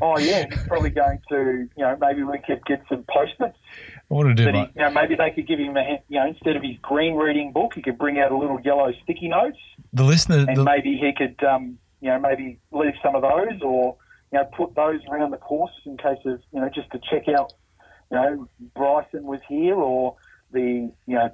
[0.00, 3.56] oh yeah, he's probably going to, you know, maybe we could get some post-its
[4.10, 6.18] I want to do that he, you know, maybe they could give him a, you
[6.18, 9.28] know, instead of his green reading book, he could bring out a little yellow sticky
[9.28, 9.58] notes,
[9.92, 10.44] the listener.
[10.48, 13.96] and The, maybe he could, um, you know, maybe leave some of those, or
[14.32, 17.28] you know, put those around the course in case of, you know, just to check
[17.28, 17.52] out,
[18.10, 20.16] you know, Bryson was here, or
[20.52, 21.30] the, you know,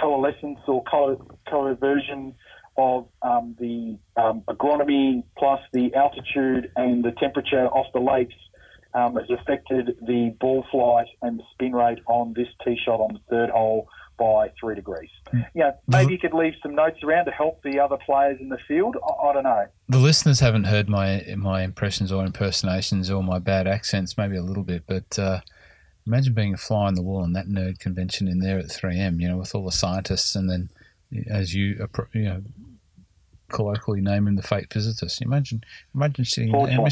[0.00, 2.34] coalescence or co- coversion
[2.78, 8.34] of um, the um, agronomy plus the altitude and the temperature off the lakes
[8.94, 13.20] um, has affected the ball flight and spin rate on this tee shot on the
[13.30, 13.88] third hole
[14.18, 15.10] by three degrees.
[15.32, 18.48] You know, maybe you could leave some notes around to help the other players in
[18.48, 18.96] the field.
[19.04, 19.66] I, I don't know.
[19.88, 24.42] the listeners haven't heard my my impressions or impersonations or my bad accents, maybe a
[24.42, 25.40] little bit, but uh,
[26.06, 29.20] imagine being a fly on the wall in that nerd convention in there at 3M,
[29.20, 30.70] you know, with all the scientists, and then
[31.28, 32.42] as you you know
[33.48, 35.22] colloquially name him the fake physicist.
[35.22, 35.62] Imagine
[35.94, 36.88] imagine sitting there.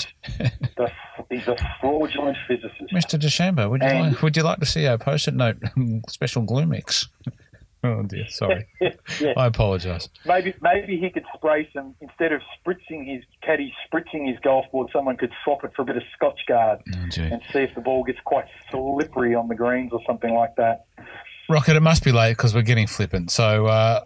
[0.77, 0.91] The,
[1.31, 2.93] he's a fraudulent physicist.
[2.93, 3.19] Mr.
[3.19, 5.59] DeChambeau, would you And- like, would you like to see our post-it note
[6.09, 7.09] special glue mix?
[7.87, 8.67] Oh dear, sorry.
[8.81, 9.35] yeah.
[9.37, 10.09] I apologise.
[10.25, 14.89] Maybe maybe he could spray some instead of spritzing his caddy spritzing his golf board.
[14.91, 18.03] Someone could swap it for a bit of Scotchgard Oh, and see if the ball
[18.03, 20.87] gets quite slippery on the greens or something like that.
[21.51, 23.31] Rocket, it must be late because we're getting flippant.
[23.31, 24.05] So, uh,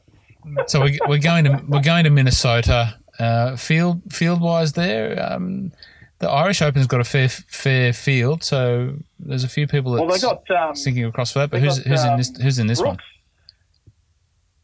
[0.66, 2.98] so we, we're going to we're going to Minnesota.
[3.18, 5.72] Uh, field field wise, there, um,
[6.20, 8.44] the Irish Open's got a fair fair field.
[8.44, 11.50] So there's a few people Well, they that's got um, thinking across for that.
[11.50, 12.96] But who's got, who's in um, this who's in this one?
[12.96, 13.04] Brooks.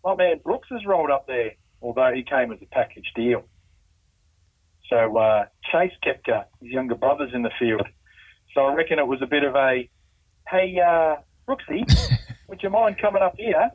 [0.04, 1.52] My man Brooks has rolled up there.
[1.82, 3.44] although he came as a package deal.
[4.88, 7.86] So uh, Chase Koepka, his younger brother's in the field.
[8.54, 9.88] So I reckon it was a bit of a,
[10.48, 11.16] hey, uh,
[11.48, 11.84] Brooksy,
[12.48, 13.70] would you mind coming up here?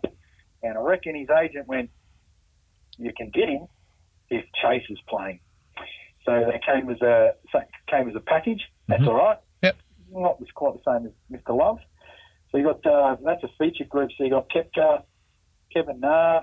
[0.63, 1.89] And I reckon his agent went,
[2.97, 3.67] you can get him
[4.29, 5.39] if Chase is playing.
[6.25, 7.31] So they came as a
[7.89, 8.61] came as a package.
[8.87, 9.07] That's Mhm.
[9.07, 9.37] all right.
[9.63, 9.77] Yep.
[10.11, 11.57] Not was quite the same as Mr.
[11.57, 11.79] Love.
[12.51, 14.11] So you got uh, that's a feature group.
[14.17, 15.03] So you got Koepka,
[15.73, 16.41] Kevin Na,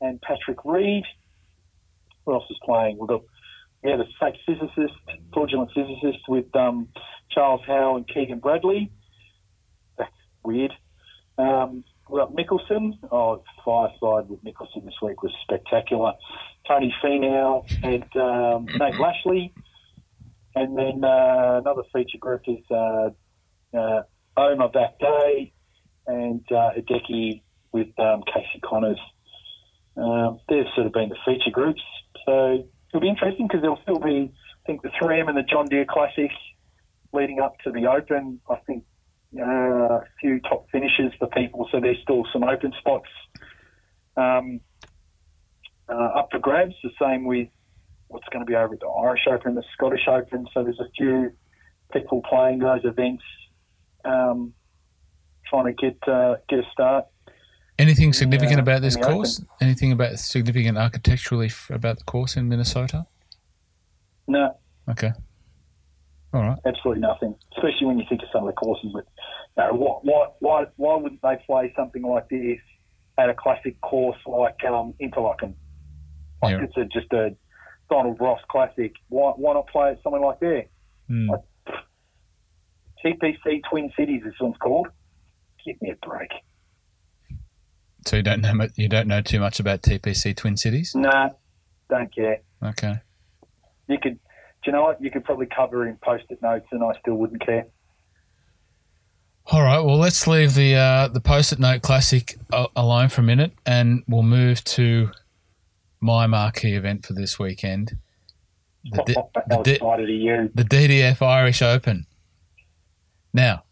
[0.00, 1.04] and Patrick Reed.
[2.24, 2.98] Who else is playing?
[2.98, 3.22] We've got
[3.82, 4.94] yeah the fake physicist,
[5.32, 6.88] fraudulent physicist with um,
[7.30, 8.90] Charles Howell and Keegan Bradley.
[9.98, 10.10] That's
[10.44, 10.72] weird.
[11.36, 12.98] Um, we've got Mickelson.
[13.10, 16.12] Oh, fireside with Mickelson this week was spectacular.
[16.66, 19.52] Tony Finau and um, Nate Lashley.
[20.54, 23.10] And then uh, another feature group is uh,
[23.76, 24.02] uh,
[24.36, 25.52] Oma Back Day
[26.06, 27.42] and uh, Hideki
[27.72, 28.98] with um, Casey Conners.
[29.96, 31.82] Um, they've sort of been the feature groups.
[32.26, 35.66] So it'll be interesting because there'll still be, I think, the 3M and the John
[35.66, 36.30] Deere Classic
[37.12, 38.40] leading up to the Open.
[38.48, 38.84] I think
[39.38, 43.08] uh, a few top finishes for people, so there's still some open spots
[44.16, 44.60] um,
[45.88, 46.74] uh, up for grabs.
[46.82, 47.48] The same with
[48.08, 50.46] what's going to be over at the Irish Open, the Scottish Open.
[50.52, 51.30] So there's a few
[51.92, 53.22] people playing those events,
[54.04, 54.52] um,
[55.48, 57.06] trying to get uh, get a start.
[57.78, 59.42] Anything significant about this course?
[59.60, 63.06] Anything about significant architecturally f- about the course in Minnesota?
[64.28, 64.56] No,
[64.88, 65.12] Okay.
[66.32, 66.58] All right.
[66.64, 67.34] absolutely nothing.
[67.56, 68.92] Especially when you think of some of the courses.
[68.94, 69.02] You
[69.56, 72.58] know, why, why, why, why wouldn't they play something like this
[73.18, 75.54] at a classic course like um, Interlachen?
[76.42, 76.64] Like Yeah.
[76.64, 77.36] it's a, just a
[77.90, 78.92] Donald Ross Classic.
[79.08, 80.66] Why, why not play it somewhere like there?
[81.08, 81.30] Hmm.
[83.04, 84.88] TPC Twin Cities, this one's called.
[85.64, 86.30] Give me a break.
[88.06, 90.94] So you don't know you don't know too much about TPC Twin Cities?
[90.94, 91.30] Nah,
[91.90, 92.38] don't care.
[92.62, 92.94] Okay.
[93.88, 94.20] You could, do
[94.66, 95.02] you know what?
[95.02, 97.66] You could probably cover in post-it notes, and I still wouldn't care.
[99.52, 99.80] All right.
[99.80, 102.38] Well, let's leave the uh, the post-it note classic
[102.76, 105.10] alone for a minute, and we'll move to
[106.00, 107.96] my marquee event for this weekend,
[108.84, 109.14] the, D-
[109.48, 110.50] the, D- excited are you?
[110.54, 112.06] the DDF Irish Open.
[113.32, 113.64] Now,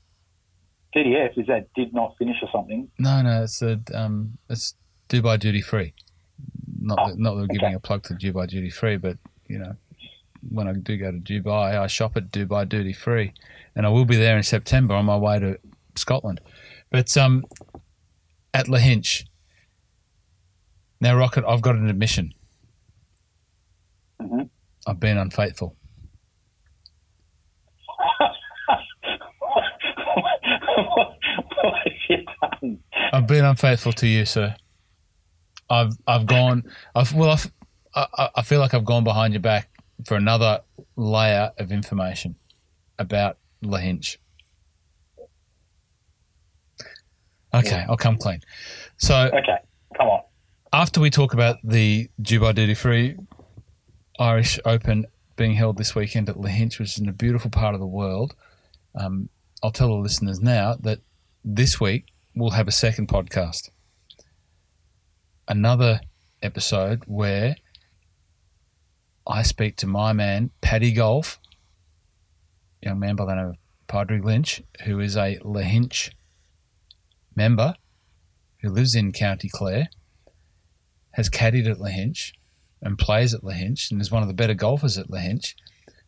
[0.97, 2.89] DDF is that did not finish or something?
[2.99, 4.75] no, no, it's a um, it's
[5.09, 5.95] Dubai duty free.
[6.81, 9.17] Not Oh, that, not that we're giving a plug to Dubai duty free, but
[9.47, 9.77] you know,
[10.51, 13.33] when I do go to Dubai, I shop at Dubai duty free,
[13.79, 15.59] and I will be there in September on my way to
[15.97, 16.41] Scotland.
[16.91, 17.45] But um,
[18.53, 19.25] at Lahinch.
[21.01, 22.35] Now, Rocket, I've got an admission.
[24.21, 24.51] Mhm.
[24.85, 25.77] I've been unfaithful.
[30.39, 32.25] what have you
[32.61, 32.79] done?
[33.13, 34.55] I've been unfaithful to you, sir.
[35.71, 36.65] I've I've gone.
[36.95, 37.53] I've well, I've,
[37.95, 39.69] I I- I feel like I've gone behind your back
[40.05, 40.61] for another
[40.97, 42.37] layer of information
[42.99, 44.17] about Lahinch.
[47.55, 48.41] Okay, I'll come clean.
[48.99, 49.59] So Okay,
[49.97, 50.21] come on.
[50.73, 53.17] after we talk about the Dubai Duty Free
[54.19, 55.07] Irish Open
[55.37, 58.35] being held this weekend at Lahinch, which is in a beautiful part of the world,
[58.95, 59.29] um,
[59.63, 60.99] I'll tell the listeners now that
[61.45, 63.71] this week we'll have a second podcast.
[65.47, 66.01] Another
[66.43, 67.57] episode where
[69.27, 71.39] I speak to my man, Paddy Golf,
[72.83, 76.11] young man by the name of Padraig Lynch, who is a Lahinch
[77.35, 77.75] member
[78.61, 79.89] who lives in County Clare
[81.13, 82.33] has caddied at Lahinch
[82.81, 85.55] and plays at Lahinch and is one of the better golfers at Lahinch.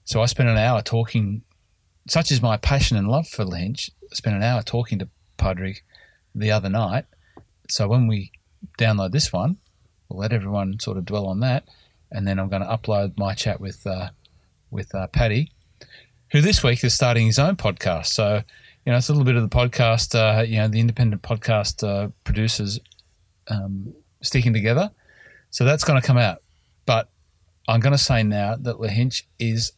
[0.04, 1.42] So I spent an hour talking,
[2.08, 5.82] such is my passion and love for Lahinch, I spent an hour talking to Padraig
[6.34, 7.06] the other night.
[7.68, 8.32] So when we
[8.78, 9.56] download this one,
[10.08, 11.64] we'll let everyone sort of dwell on that.
[12.12, 14.10] And then I'm going to upload my chat with, uh,
[14.70, 15.52] with uh, Paddy,
[16.32, 18.06] who this week is starting his own podcast.
[18.06, 18.42] So,
[18.84, 21.86] you know, it's a little bit of the podcast, uh, you know, the independent podcast
[21.86, 22.78] uh, producers
[23.48, 24.90] um, sticking together.
[25.50, 26.42] So that's going to come out.
[26.86, 27.08] But
[27.68, 29.72] I'm going to say now that Lahinch is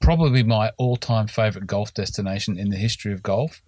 [0.00, 3.62] probably my all time favourite golf destination in the history of golf.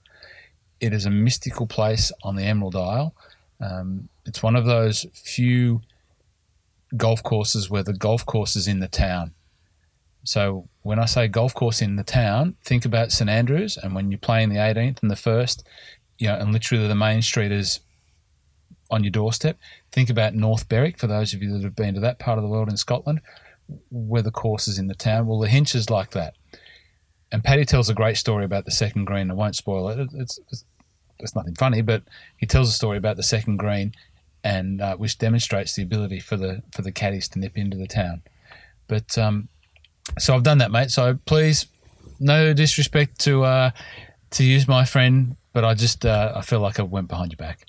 [0.80, 3.14] It is a mystical place on the Emerald Isle.
[3.60, 5.82] Um, it's one of those few
[6.96, 9.34] golf courses where the golf course is in the town.
[10.24, 14.10] So when I say golf course in the town, think about St Andrews, and when
[14.10, 15.66] you're playing the 18th and the first,
[16.18, 17.80] you know, and literally the main street is
[18.90, 19.58] on your doorstep.
[19.92, 22.42] Think about North Berwick for those of you that have been to that part of
[22.42, 23.20] the world in Scotland,
[23.90, 25.26] where the course is in the town.
[25.26, 26.34] Well, the Hinch is like that.
[27.32, 29.30] And Paddy tells a great story about the second green.
[29.30, 30.10] I won't spoil it.
[30.14, 30.64] It's, it's,
[31.20, 32.02] it's nothing funny, but
[32.36, 33.92] he tells a story about the second green
[34.42, 37.86] and uh, which demonstrates the ability for the for the caddies to nip into the
[37.86, 38.22] town.
[38.88, 39.48] But um,
[40.18, 40.90] so I've done that, mate.
[40.90, 41.66] So please,
[42.18, 43.70] no disrespect to uh,
[44.32, 47.36] to use my friend, but I just uh, I feel like I went behind your
[47.38, 47.66] back.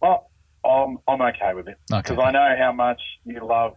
[0.00, 0.30] Well,
[0.64, 2.02] I'm I'm okay with it Okay.
[2.14, 3.74] because I know how much you love.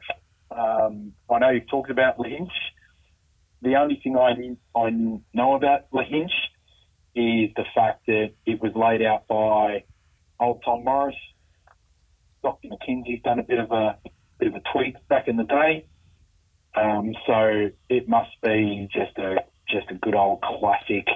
[0.51, 2.51] Um, I know you've talked about Lynch.
[3.61, 4.31] The only thing I
[4.77, 4.89] I
[5.33, 6.31] know about Lahinch
[7.13, 9.83] is the fact that it was laid out by
[10.39, 11.15] old Tom Morris.
[12.43, 12.69] Dr.
[12.69, 13.97] MacKenzie's done a bit of a
[14.39, 15.85] bit of a tweak back in the day,
[16.75, 19.37] um, so it must be just a
[19.69, 21.07] just a good old classic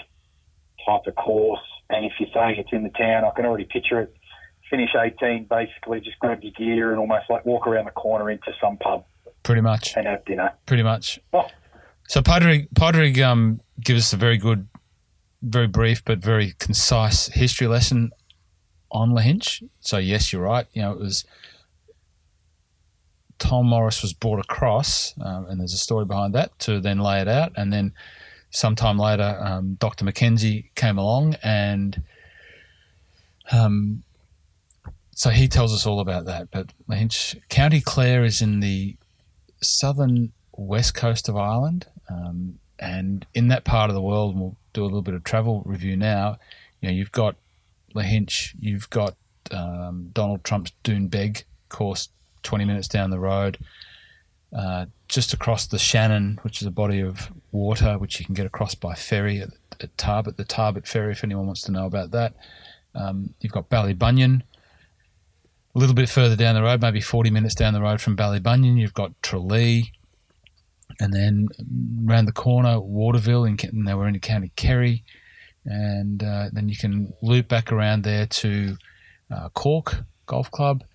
[0.85, 1.59] type of course.
[1.89, 4.15] And if you're saying it's in the town, I can already picture it.
[4.69, 8.51] Finish 18, basically just grab your gear and almost like walk around the corner into
[8.59, 9.05] some pub
[9.43, 10.51] Pretty much, and have dinner.
[10.65, 11.19] pretty much.
[11.33, 11.45] Oh,
[12.07, 14.67] So Podrick, Podrick um, gives us a very good,
[15.43, 18.09] very brief but very concise history lesson
[18.91, 19.61] on Lahinch.
[19.81, 20.65] So yes, you're right.
[20.73, 21.25] You know, it was
[23.39, 27.21] Tom Morris was brought across, um, and there's a story behind that to then lay
[27.21, 27.93] it out, and then
[28.49, 30.05] sometime later, um, Dr.
[30.05, 32.01] MacKenzie came along, and
[33.51, 34.03] um,
[35.11, 36.49] so he tells us all about that.
[36.51, 38.95] But Lahinch, County Clare is in the
[39.61, 44.57] southern west coast of Ireland, um, and in that part of the world, and we'll
[44.73, 46.37] do a little bit of travel review now.
[46.81, 47.35] You know, you've got
[47.93, 49.15] Lahinch, you've got
[49.51, 52.09] um, Donald Trump's Doonbeg course,
[52.45, 53.57] twenty minutes down the road,
[54.55, 58.45] uh, just across the Shannon, which is a body of water which you can get
[58.45, 59.49] across by ferry at,
[59.81, 62.33] at Tarbert, the Tarbert ferry, if anyone wants to know about that.
[62.95, 64.41] Um, you've got Ballybunion.
[65.75, 68.79] A little bit further down the road, maybe 40 minutes down the road from Ballybunion,
[68.79, 69.91] you've got Tralee.
[71.01, 71.49] And then
[72.07, 75.03] around the corner, Waterville, in, and they were in County Kerry.
[75.65, 78.77] And uh, then you can loop back around there to
[79.35, 80.85] uh, Cork Golf Club.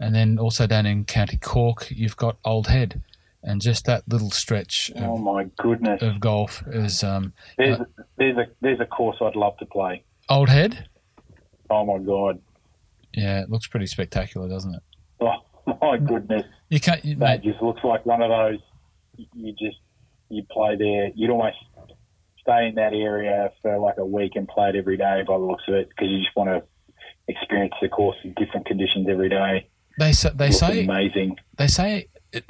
[0.00, 3.02] And then also down in County Cork, you've got Old Head.
[3.42, 6.00] And just that little stretch oh of, my goodness!
[6.00, 7.78] of golf is um, There's
[8.16, 10.02] there's a there's a course I'd love to play.
[10.30, 10.88] Old Head.
[11.68, 12.40] Oh my god!
[13.12, 14.82] Yeah, it looks pretty spectacular, doesn't it?
[15.66, 16.44] Oh my goodness!
[16.68, 18.60] You can't, you, That mate, just looks like one of those.
[19.34, 19.78] You just
[20.28, 21.10] you play there.
[21.14, 21.56] You'd almost
[22.40, 25.44] stay in that area for like a week and play it every day by the
[25.44, 26.62] looks of it because you just want to
[27.28, 29.68] experience the course in different conditions every day.
[29.98, 31.36] They say, they say amazing.
[31.56, 32.44] they say it,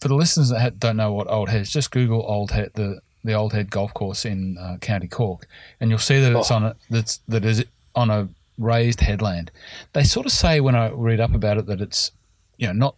[0.00, 2.70] for the listeners that ha- don't know what Old Head is, just Google Old Head
[2.74, 5.46] the the Old Head Golf Course in uh, County Cork,
[5.80, 6.56] and you'll see that it's Oh.
[6.56, 7.64] on a that's that is
[7.94, 8.28] on a
[8.58, 9.50] raised headland.
[9.92, 12.10] They sort of say when I read up about it that it's
[12.58, 12.96] you know not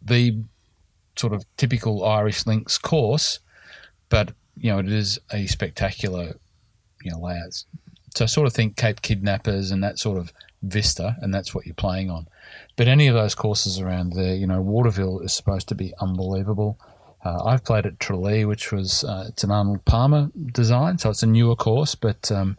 [0.00, 0.38] the
[1.16, 3.40] sort of typical Irish links course,
[4.08, 6.36] but you know it is a spectacular
[7.02, 7.64] you know layout.
[8.14, 10.32] So I sort of think Cape Kidnappers and that sort of
[10.66, 12.28] vista, and that's what you're playing on.
[12.76, 16.78] But any of those courses around there, you know, Waterville is supposed to be unbelievable.
[17.24, 21.22] Uh, I've played at Tralee, which was uh, it's an Arnold Palmer design, so it's
[21.22, 22.56] a newer course, but um,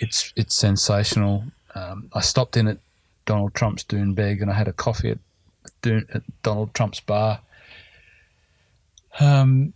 [0.00, 1.44] it's it's sensational.
[1.74, 2.78] Um, I stopped in at
[3.26, 5.18] Donald Trump's Doonbeg and I had a coffee at,
[5.86, 7.40] at Donald Trump's bar.
[9.20, 9.72] Um,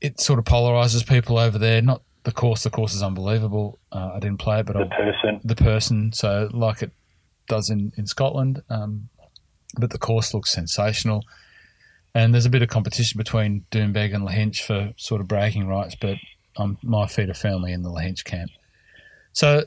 [0.00, 1.82] it sort of polarizes people over there.
[1.82, 3.78] Not the course; the course is unbelievable.
[3.92, 5.40] Uh, I didn't play it, but The I person.
[5.44, 6.90] the person, so like it
[7.48, 8.62] does in, in Scotland.
[8.68, 9.08] Um,
[9.78, 11.24] but the course looks sensational.
[12.14, 15.94] And there's a bit of competition between Doonbeg and Lahinch for sort of bragging rights,
[15.94, 16.16] but
[16.56, 18.50] um, my feet are firmly in the Lahinch camp.
[19.32, 19.64] So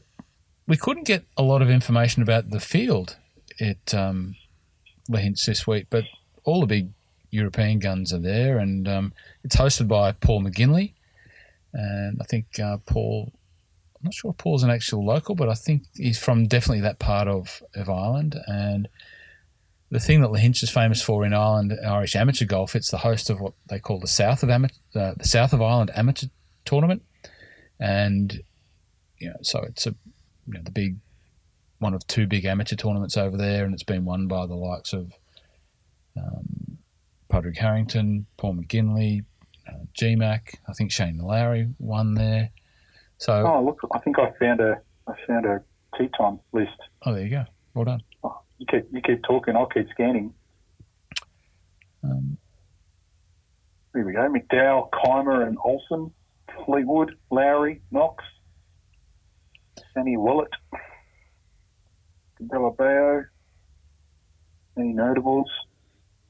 [0.67, 3.15] we couldn't get a lot of information about the field
[3.59, 4.35] at um,
[5.09, 6.03] Lahinch this week, but
[6.43, 6.89] all the big
[7.29, 10.93] European guns are there, and um, it's hosted by Paul McGinley.
[11.73, 13.31] And I think uh, Paul
[14.01, 16.97] I'm not sure if Paul's an actual local, but I think he's from definitely that
[16.97, 18.35] part of, of Ireland.
[18.47, 18.89] And
[19.91, 23.29] the thing that Lahinch is famous for in Ireland, Irish amateur golf, it's the host
[23.29, 26.27] of what they call the South of Amateur, uh, the South of Ireland Amateur
[26.65, 27.03] Tournament,
[27.79, 28.41] and
[29.19, 29.93] you know, so it's a
[30.47, 30.97] you know, the big
[31.77, 34.93] one of two big amateur tournaments over there, and it's been won by the likes
[34.93, 35.13] of
[36.17, 36.79] um,
[37.29, 39.25] Padraig Harrington, Paul McGinley,
[39.71, 40.55] uh, GMAC.
[40.67, 42.51] I think Shane Lowry won there.
[43.17, 43.79] So Oh look!
[43.93, 45.61] I think I found a I found a
[45.97, 46.71] tee time list.
[47.05, 47.45] Oh, there you go.
[47.73, 48.03] Well done.
[48.23, 49.55] Oh, you keep you keep talking.
[49.55, 50.33] I'll keep scanning.
[52.03, 52.37] Um,
[53.93, 54.27] Here we go.
[54.27, 56.11] McDowell, Kaymer, and Olson,
[56.65, 58.23] Fleetwood, Lowry, Knox,
[59.93, 60.51] Sammy Willett,
[62.41, 63.25] Belabeo.
[64.77, 65.49] Any notables?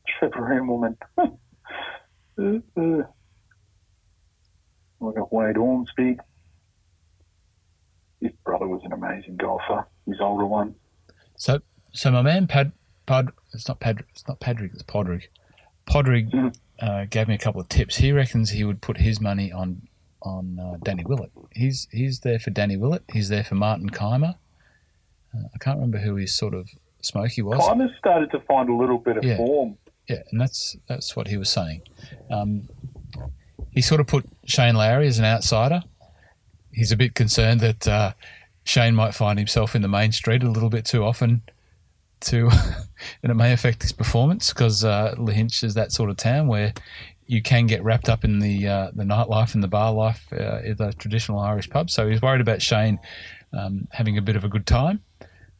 [0.07, 0.97] Trevor Immelman.
[1.17, 3.03] uh, uh.
[5.01, 6.17] We got Wade Ormsby.
[8.21, 9.87] His brother was an amazing golfer.
[10.07, 10.75] His older one.
[11.37, 11.59] So,
[11.91, 12.71] so my man Pad
[13.07, 15.23] Pad it's not Pad it's not Padrick it's Podrick.
[15.87, 16.55] Podrick Mhm.
[16.79, 17.97] uh, gave me a couple of tips.
[17.97, 19.87] He reckons he would put his money on
[20.21, 21.31] on uh, Danny Willett.
[21.51, 23.03] He's he's there for Danny Willett.
[23.11, 24.35] He's there for Martin Kaymer.
[25.33, 26.69] Uh, I can't remember who his sort of
[27.01, 27.57] smoky was.
[27.67, 29.37] Of started to find a little bit of Yeah.
[29.37, 29.77] form.
[30.07, 31.81] Yeah, and that's that's what he was saying.
[32.29, 32.69] Um,
[33.71, 35.81] he sort of put Shane Lowry as an outsider.
[36.71, 38.13] He's a bit concerned that uh,
[38.63, 41.41] Shane might find himself in the main street a little bit too often,
[42.21, 42.49] to
[43.23, 46.73] and it may affect his performance because uh, Lahinch is that sort of town where
[47.25, 50.61] you can get wrapped up in the uh, the nightlife and the bar life uh,
[50.77, 51.89] the traditional Irish pub.
[51.89, 52.99] So he's worried about Shane
[53.53, 55.01] um, having a bit of a good time,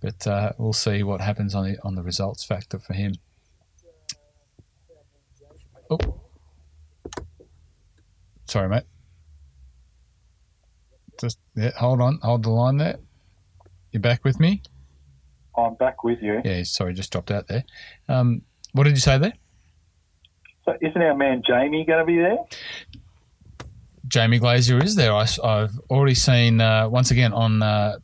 [0.01, 3.15] but uh, we'll see what happens on the on the results factor for him.
[5.89, 6.20] Oh.
[8.51, 8.83] Sorry, mate.
[11.21, 12.97] Just yeah, hold on, hold the line there.
[13.93, 14.61] You're back with me?
[15.57, 16.41] I'm back with you.
[16.43, 17.63] Yeah, sorry, just dropped out there.
[18.09, 18.41] Um,
[18.73, 19.31] what did you say there?
[20.65, 22.39] So isn't our man Jamie going to be there?
[24.09, 25.13] Jamie Glazier is there.
[25.13, 27.99] I, have already seen uh, once again on uh,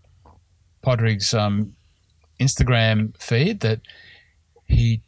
[0.82, 1.76] Podrig's um,
[2.40, 3.82] Instagram feed that
[4.64, 5.02] he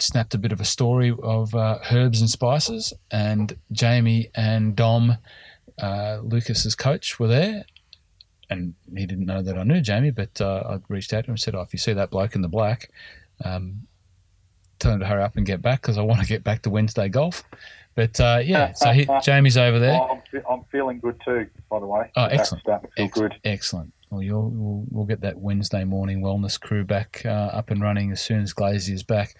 [0.00, 5.18] snapped a bit of a story of uh, herbs and spices, and Jamie and Dom,
[5.80, 7.64] uh, Lucas's coach, were there.
[8.50, 11.32] And he didn't know that I knew Jamie, but uh, I reached out to him
[11.32, 12.90] and said, "Oh, if you see that bloke in the black,
[13.44, 13.86] um,
[14.78, 16.70] tell him to hurry up and get back because I want to get back to
[16.70, 17.44] Wednesday golf."
[17.94, 20.00] But uh, yeah, so he, Jamie's over there.
[20.00, 22.10] Oh, I'm, I'm feeling good too, by the way.
[22.16, 22.64] Oh, excellent.
[22.64, 23.34] feel Ex- good.
[23.44, 23.92] Excellent.
[24.10, 28.10] Well, you'll, we'll, we'll get that Wednesday morning wellness crew back uh, up and running
[28.10, 29.34] as soon as Glazy is back.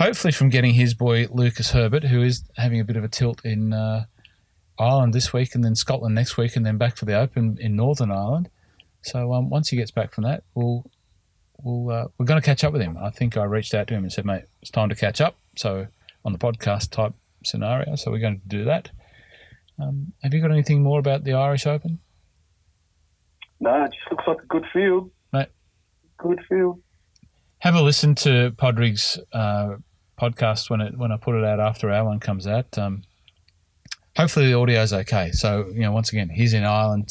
[0.00, 3.44] Hopefully, from getting his boy Lucas Herbert, who is having a bit of a tilt
[3.44, 4.06] in uh,
[4.78, 7.76] Ireland this week, and then Scotland next week, and then back for the Open in
[7.76, 8.48] Northern Ireland.
[9.02, 10.90] So um, once he gets back from that, we'll
[11.62, 12.96] we'll uh, we're going to catch up with him.
[12.96, 15.36] I think I reached out to him and said, "Mate, it's time to catch up."
[15.56, 15.86] So
[16.24, 17.12] on the podcast type
[17.44, 18.88] scenario, so we're going to do that.
[19.78, 21.98] Um, have you got anything more about the Irish Open?
[23.60, 25.10] No, it just looks like a good field.
[25.30, 25.48] Mate.
[26.16, 26.80] Good field.
[27.58, 29.76] have a listen to Podrig's uh,
[30.20, 32.76] podcast when it when I put it out after our one comes out.
[32.78, 33.02] Um,
[34.16, 35.30] hopefully the audio's okay.
[35.32, 37.10] So you know, once again, he's in Ireland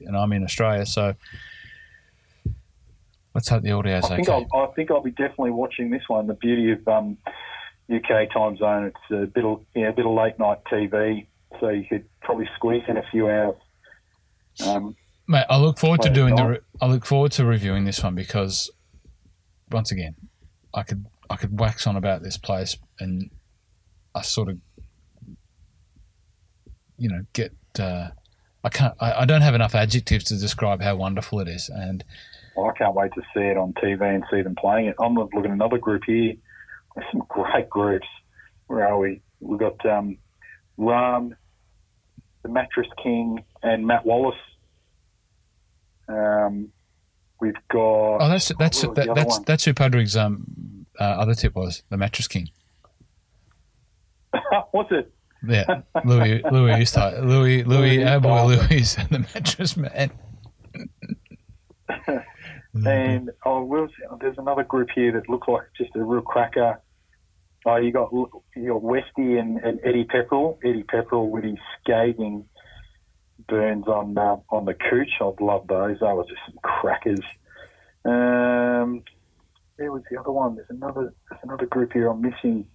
[0.00, 1.14] and I'm in Australia, so
[3.34, 4.46] let's hope the audio's I think okay.
[4.52, 6.26] I'll, I think I'll be definitely watching this one.
[6.26, 7.18] The beauty of um,
[7.94, 11.26] UK time zone, it's a bit of yeah, a bit of late night TV,
[11.60, 13.56] so you could probably squeeze in a few hours.
[14.64, 14.96] Um,
[15.28, 16.46] Mate, I look forward to doing the.
[16.46, 18.70] Re- I look forward to reviewing this one because,
[19.72, 20.14] once again,
[20.72, 23.30] I could I could wax on about this place and
[24.14, 24.58] I sort of,
[26.98, 27.52] you know, get.
[27.78, 28.08] Uh,
[28.64, 28.94] I can't.
[28.98, 32.02] I, I don't have enough adjectives to describe how wonderful it is, and
[32.58, 34.96] I can't wait to see it on TV and see them playing it.
[34.98, 36.34] I'm looking at another group here.
[36.94, 38.06] There's some great groups.
[38.66, 39.22] Where are we?
[39.40, 40.18] We've got um,
[40.78, 41.36] Ram,
[42.42, 44.34] the Mattress King, and Matt Wallace.
[46.08, 46.70] Um,
[47.40, 48.16] we've got.
[48.16, 49.44] oh, that's that's What was the that, that's one?
[49.46, 50.44] that's who Padrig's um
[51.00, 52.50] uh, other tip was the mattress king.
[54.70, 55.12] What's it?
[55.46, 58.46] Yeah, Louis Louis to Louis Louis Louis our boy.
[58.46, 60.10] Louis the mattress man.
[62.84, 63.90] And oh, Will's,
[64.20, 66.80] there's another group here that looks like just a real cracker.
[67.64, 70.58] Oh, you got you got Westy and, and Eddie Pepperell.
[70.64, 72.44] Eddie Pepperell with his scathing
[73.48, 75.10] burns on uh, on the cooch.
[75.20, 75.98] I'd love those.
[76.00, 77.20] They were just some crackers.
[78.04, 79.02] Um,
[79.78, 80.56] there was the other one.
[80.56, 82.66] There's another there's another group here I'm missing.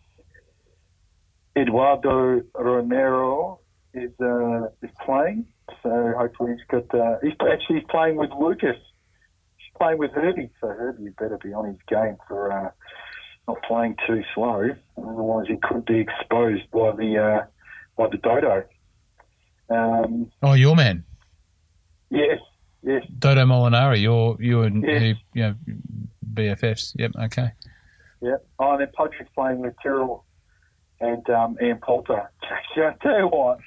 [1.55, 3.59] Edoardo Romero
[3.93, 5.45] is uh, is playing,
[5.83, 6.97] so hopefully he's got.
[6.97, 8.77] Uh, he's actually he's playing with Lucas.
[9.57, 12.69] He's playing with Herbie, so Herbie better be on his game for uh,
[13.47, 14.69] not playing too slow.
[14.97, 17.45] Otherwise, he could be exposed by the uh,
[17.97, 18.63] by the dodo.
[19.69, 21.03] Um, Oh, your man.
[22.09, 22.39] yes,
[22.81, 23.03] yes.
[23.19, 25.17] Dodo Molinari, you're you and Yes.
[25.33, 25.55] you know,
[26.33, 26.93] BFFs.
[26.97, 27.11] Yep.
[27.25, 27.51] Okay.
[28.21, 28.37] Yeah.
[28.59, 30.25] Oh, and then Patrick's playing with Tyrrell
[30.99, 32.29] and um, Ian Poulter.
[32.43, 33.59] I tell you what,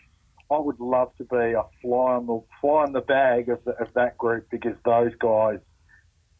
[0.51, 3.73] I would love to be a fly on the fly on the bag of, the,
[3.73, 5.59] of that group because those guys,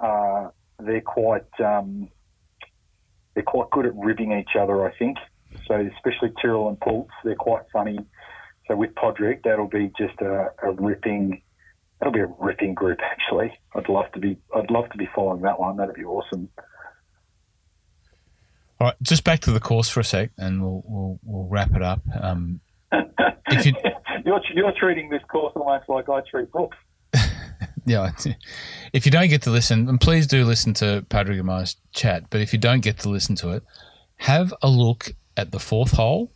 [0.01, 0.49] uh,
[0.79, 2.09] they're quite um,
[3.35, 4.87] they're quite good at ribbing each other.
[4.87, 5.18] I think
[5.66, 5.75] so.
[5.97, 7.99] Especially Tyrrell and Pultz, they're quite funny.
[8.68, 11.43] So with Podrick, that'll be just a, a ripping.
[12.01, 12.99] That'll be a ripping group.
[13.03, 14.36] Actually, I'd love to be.
[14.55, 15.76] I'd love to be following that one.
[15.76, 16.49] That'd be awesome.
[18.80, 18.97] All right.
[19.03, 22.01] Just back to the course for a sec, and we'll we'll, we'll wrap it up.
[22.20, 22.61] Um,
[22.92, 23.74] If you-
[24.24, 26.76] you're, you're treating this course almost like I treat books.
[27.86, 28.11] yeah,
[28.92, 32.24] if you don't get to listen, and please do listen to Padraig and Mo's chat.
[32.30, 33.62] But if you don't get to listen to it,
[34.16, 36.32] have a look at the fourth hole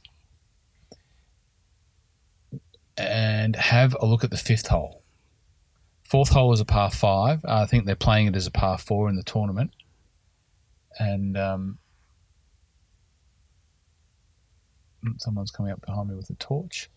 [2.96, 4.97] and have a look at the fifth hole.
[6.08, 7.44] Fourth hole is a par five.
[7.44, 9.72] I think they're playing it as a par four in the tournament,
[10.98, 11.78] and um,
[15.18, 16.88] someone's coming up behind me with a torch.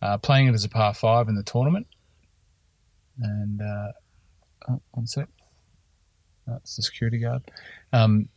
[0.00, 1.86] Uh, playing it as a par five in the tournament,
[3.20, 3.92] and uh,
[4.70, 5.28] oh, one sec.
[6.46, 7.42] That's the security guard.
[7.92, 8.30] Um,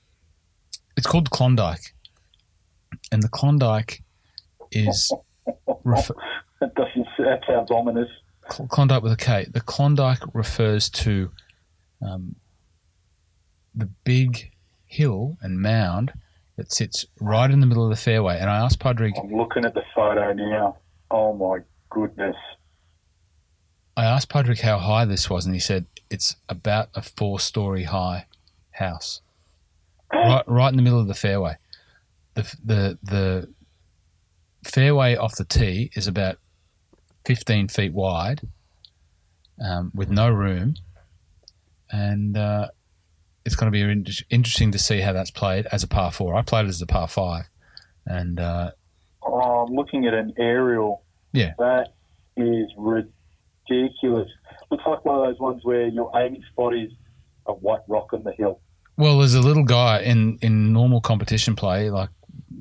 [0.98, 1.94] it's called Klondike,
[3.14, 4.04] and the Klondike
[4.74, 5.14] is
[5.86, 6.16] refer-
[6.60, 7.08] That doesn't.
[7.20, 8.10] That sounds ominous.
[8.50, 9.48] Klondike with a K.
[9.50, 11.32] The Klondike refers to
[12.02, 12.36] um,
[13.76, 14.52] the big
[14.86, 16.14] hill and mound
[16.58, 18.38] that sits right in the middle of the fairway.
[18.38, 20.78] And I asked Padraig, I'm looking at the photo now.
[21.10, 22.36] Oh my goodness.
[23.96, 28.28] I asked Padraig how high this was, and he said it's about a four-story high
[28.72, 29.22] house,
[30.14, 31.56] right, right in the middle of the fairway.
[32.36, 33.54] The the the
[34.64, 36.38] fairway off the tee is about
[37.30, 38.42] fifteen feet wide,
[39.64, 40.74] um, with no room,
[41.92, 42.70] and uh,
[43.46, 46.34] it's going to be in- interesting to see how that's played as a par four.
[46.34, 47.46] I played it as a par five,
[48.08, 48.72] and uh,
[49.22, 51.04] Oh, I'm looking at an aerial.
[51.32, 51.54] Yeah.
[51.60, 51.90] That
[52.36, 54.28] is ridiculous.
[54.72, 56.92] Looks like one of those ones where your aiming spot is
[57.46, 58.62] a white rock on the hill.
[58.98, 62.10] Well, there's a little guy in, in normal competition play, like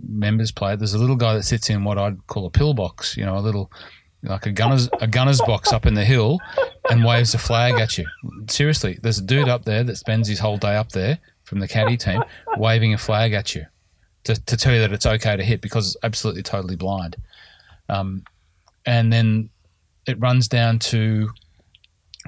[0.07, 0.77] members play.
[0.77, 3.41] There's a little guy that sits in what I'd call a pillbox, you know, a
[3.41, 3.71] little
[4.23, 6.39] like a gunner's a gunner's box up in the hill,
[6.91, 8.07] and waves a flag at you.
[8.49, 11.69] Seriously, there's a dude up there that spends his whole day up there from the
[11.69, 12.23] caddy team,
[12.57, 13.67] waving a flag at you
[14.25, 17.17] to, to tell you that it's okay to hit because it's absolutely totally blind.
[17.89, 18.25] Um,
[18.85, 19.51] and then
[20.07, 21.31] it runs down to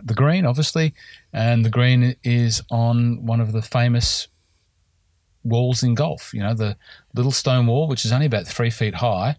[0.02, 0.94] the green, obviously,
[1.32, 4.28] and the green is on one of the famous
[5.44, 6.32] walls in golf.
[6.32, 6.76] You know, the
[7.14, 9.36] little stone wall, which is only about three feet high,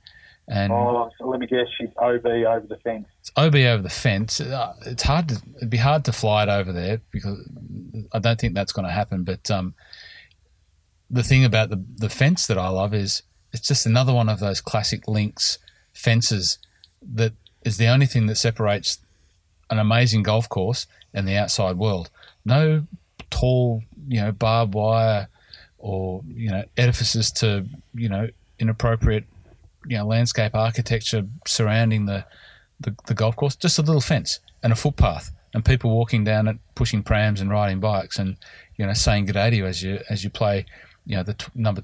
[0.52, 3.08] and Oh, so let me guess, she's OB over the fence.
[3.22, 4.42] it's OB over the fence.
[4.42, 7.38] Uh, It's hard to it'd be hard to fly it over there because
[8.14, 9.24] I don't think that's going to happen.
[9.24, 9.74] But um,
[11.10, 13.24] the thing about the the fence that I love is
[13.54, 15.58] it's just another one of those classic links
[15.94, 16.58] fences
[17.14, 17.34] that
[17.64, 19.00] is the only thing that separates
[19.70, 22.10] an amazing golf course and the outside world.
[22.44, 22.86] No
[23.30, 25.28] tall, you know, barbed wire
[25.78, 28.28] or you know edifices to you know
[28.60, 29.24] inappropriate
[29.86, 32.26] you know landscape architecture surrounding the
[32.80, 36.48] the, the golf course, just a little fence and a footpath, and people walking down
[36.48, 38.38] it, pushing prams and riding bikes, and
[38.78, 40.66] you know saying good day to you as you as you play,
[41.06, 41.84] you know the t- number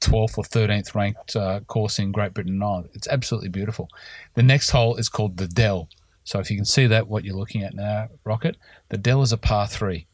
[0.00, 2.90] twelfth or thirteenth ranked uh, course in Great Britain and Ireland.
[2.94, 3.88] It's absolutely beautiful.
[4.34, 5.88] The next hole is called the Dell.
[6.24, 8.58] So if you can see that, what you're looking at now, Rocket,
[8.90, 10.06] the Dell is a par three.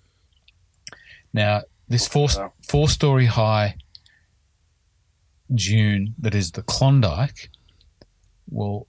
[1.33, 2.29] Now this four
[2.62, 3.77] four story high
[5.53, 7.51] dune that is the Klondike.
[8.49, 8.86] Well,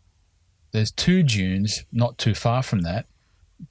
[0.71, 3.05] there's two dunes not too far from that,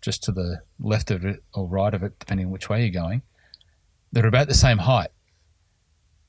[0.01, 3.03] just to the left of it or right of it, depending on which way you're
[3.03, 3.23] going.
[4.13, 5.11] They're about the same height,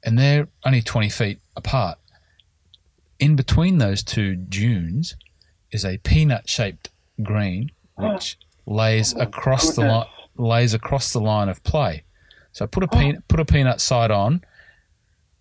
[0.03, 1.97] and they're only 20 feet apart.
[3.19, 5.15] In between those two dunes
[5.71, 6.89] is a peanut-shaped
[7.23, 12.03] green, which lays Oh across the line, lays across the line of play.
[12.51, 12.97] So put a oh.
[12.97, 14.41] peanut, put a peanut side on,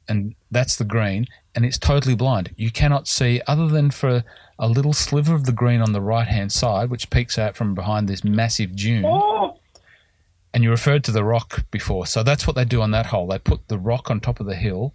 [0.09, 2.53] and that's the green, and it's totally blind.
[2.57, 4.25] You cannot see other than for
[4.59, 7.75] a little sliver of the green on the right hand side, which peeks out from
[7.75, 9.05] behind this massive dune.
[9.07, 9.59] Oh,
[10.53, 13.27] And you referred to the rock before, so that's what they do on that hole.
[13.27, 14.95] They put the rock on top of the hill,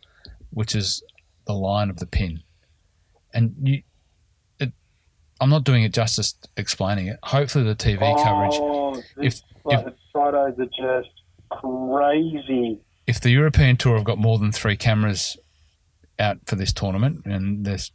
[0.52, 1.04] which is
[1.46, 2.42] the line of the pin.
[3.34, 3.84] And you,
[4.60, 4.72] it,
[5.42, 7.20] I'm not doing it justice explaining it.
[7.24, 11.10] Hopefully, the TV coverage Oh, If- this, like, the photos are just
[11.50, 12.80] crazy.
[13.10, 15.36] If the European Tour have got more than three cameras
[16.20, 17.92] out for this tournament, and there's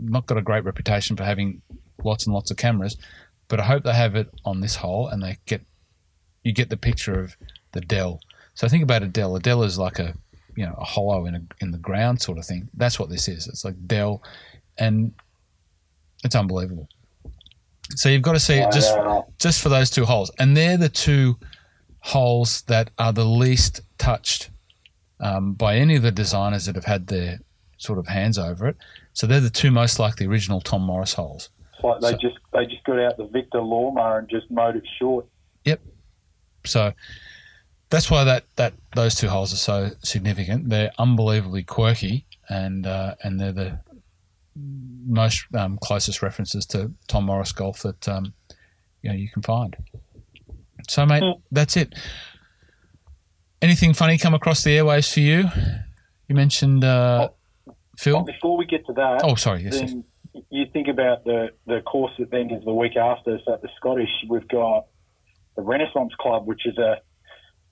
[0.00, 1.62] not got a great reputation for having
[2.02, 2.96] lots and lots of cameras,
[3.46, 5.62] but I hope they have it on this hole and they get
[6.42, 7.36] you get the picture of
[7.70, 8.18] the dell.
[8.54, 9.36] So think about a dell.
[9.36, 10.12] A dell is like a
[10.56, 12.68] you know a hollow in a in the ground sort of thing.
[12.74, 13.46] That's what this is.
[13.46, 14.24] It's like dell,
[14.76, 15.12] and
[16.24, 16.88] it's unbelievable.
[17.90, 18.92] So you've got to see it just
[19.38, 21.38] just for those two holes, and they're the two
[22.00, 24.50] holes that are the least touched
[25.20, 27.38] um, by any of the designers that have had their
[27.76, 28.76] sort of hands over it.
[29.12, 31.48] So they're the two most like the original Tom Morris holes.
[31.74, 34.76] It's like they So- just they just got out the Victor lawnmower and just mowed
[34.76, 35.26] it short.
[35.64, 35.80] Yep.
[36.64, 36.92] So
[37.90, 40.68] that's why that, that those two holes are so significant.
[40.70, 43.78] They're unbelievably quirky, and uh, and they're the
[45.06, 48.32] most um, closest references to Tom Morris golf that um,
[49.02, 49.76] you know you can find.
[50.88, 51.40] So, mate, Mm.
[51.50, 51.94] that's it.
[53.62, 55.44] Anything funny come across the airwaves for you?
[56.28, 57.28] You mentioned uh,
[57.96, 58.18] Phil.
[58.18, 59.62] But before we get to that, Oh, sorry.
[59.64, 59.80] Yes.
[59.80, 59.94] yes.
[60.50, 63.38] you think about the, the course that then is the week after.
[63.46, 64.86] So at the Scottish, we've got
[65.56, 66.96] the Renaissance Club, which is a,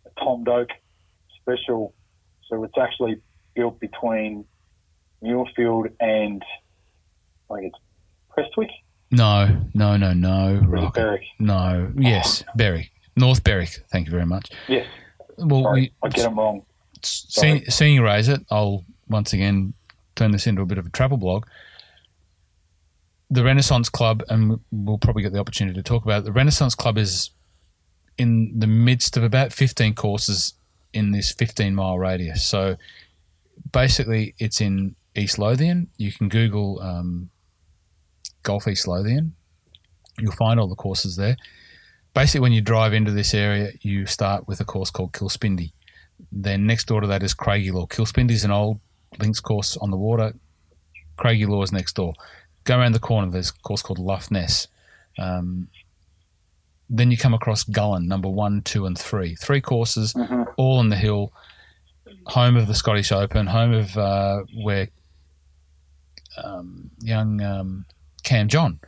[0.07, 0.69] a Tom Doak
[1.41, 1.95] special.
[2.49, 3.21] So it's actually
[3.55, 4.45] built between
[5.25, 6.43] Muirfield and
[7.51, 7.79] I think it's
[8.31, 8.71] Prestwick
[9.11, 10.51] No, no, no, no.
[10.51, 10.95] or is it Rocket.
[11.01, 11.23] Berwick?
[11.41, 11.93] No.
[11.99, 12.91] Yes, Berwick.
[13.17, 13.81] North Berwick.
[13.91, 14.51] Thank you very much.
[14.69, 14.87] Yes,
[15.39, 16.65] Well, sorry, we, I get them wrong.
[17.03, 19.75] seeing, seeing you raise it, I'll once again
[20.17, 21.47] turn this into a bit of a travel blog.
[23.31, 26.25] The Renaissance Club, and we'll probably get the opportunity to talk about it.
[26.25, 27.31] The Renaissance Club is
[28.19, 30.55] in the midst of about 15 courses
[30.93, 32.43] in this 15 mile radius.
[32.43, 32.77] So
[33.73, 35.89] basically, it's in East Lothian.
[35.97, 37.31] You can Google um,
[38.43, 39.35] Golf East Lothian,
[40.19, 41.37] you'll find all the courses there.
[42.15, 45.73] Basically, when you drive into this area, you start with a course called Kilspindie.
[46.33, 47.89] Then next door to that is Craigielaw.
[47.89, 48.81] Kilspindie is an old
[49.19, 50.35] links course on the water.
[51.19, 52.15] Craigielaw is next door.
[52.65, 54.69] Go around the corner, there's a course called Lough Ness.
[55.19, 55.69] Um,
[56.89, 59.37] then you come across Gullane, number one, two, and three.
[59.37, 61.33] Three courses, hmm all on the hill,
[62.27, 64.89] home of the Scottish Open, home of uh, where
[66.43, 67.87] um, young um,
[68.25, 68.81] Cam John,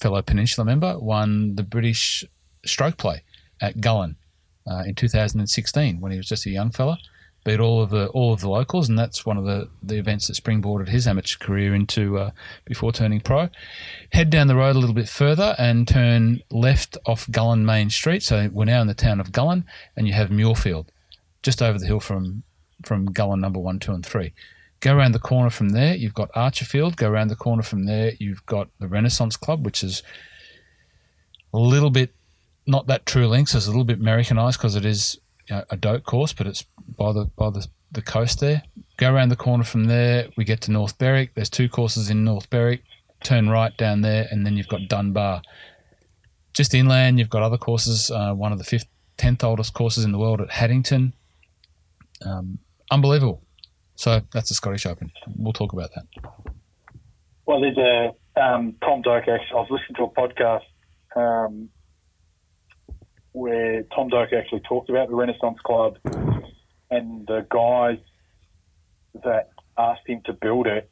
[0.00, 2.24] fellow Peninsula member, won the British
[2.70, 3.22] stroke play
[3.60, 4.16] at Gullane
[4.66, 6.98] uh, in 2016 when he was just a young fella.
[7.42, 10.26] Beat all of the all of the locals, and that's one of the, the events
[10.26, 12.30] that springboarded his amateur career into uh,
[12.66, 13.48] before turning pro.
[14.12, 18.22] Head down the road a little bit further and turn left off Gullane Main Street.
[18.22, 19.64] So we're now in the town of Gullane,
[19.96, 20.88] and you have Muirfield,
[21.42, 22.42] just over the hill from
[22.84, 24.34] from Gullane number one, two, and three.
[24.80, 26.96] Go around the corner from there, you've got Archerfield.
[26.96, 30.02] Go around the corner from there, you've got the Renaissance Club, which is
[31.54, 32.12] a little bit
[32.70, 33.54] not that true links.
[33.54, 35.18] It's a little bit Americanized because it is
[35.48, 36.64] you know, a Doak course, but it's
[36.96, 38.62] by the by the, the coast there.
[38.96, 41.34] Go around the corner from there, we get to North Berwick.
[41.34, 42.82] There's two courses in North Berwick.
[43.24, 45.42] Turn right down there, and then you've got Dunbar.
[46.54, 48.10] Just inland, you've got other courses.
[48.10, 51.12] Uh, one of the fifth, tenth oldest courses in the world at Haddington.
[52.24, 52.58] Um,
[52.90, 53.42] unbelievable.
[53.96, 55.10] So that's the Scottish Open.
[55.36, 56.04] We'll talk about that.
[57.44, 59.28] Well, there's a um, Tom Doak.
[59.28, 60.62] Actually, I was listening to a podcast
[61.16, 61.68] um,
[63.32, 65.98] where Tom Doak actually talked about the Renaissance Club
[66.90, 67.98] and the guys
[69.24, 70.90] that asked him to build it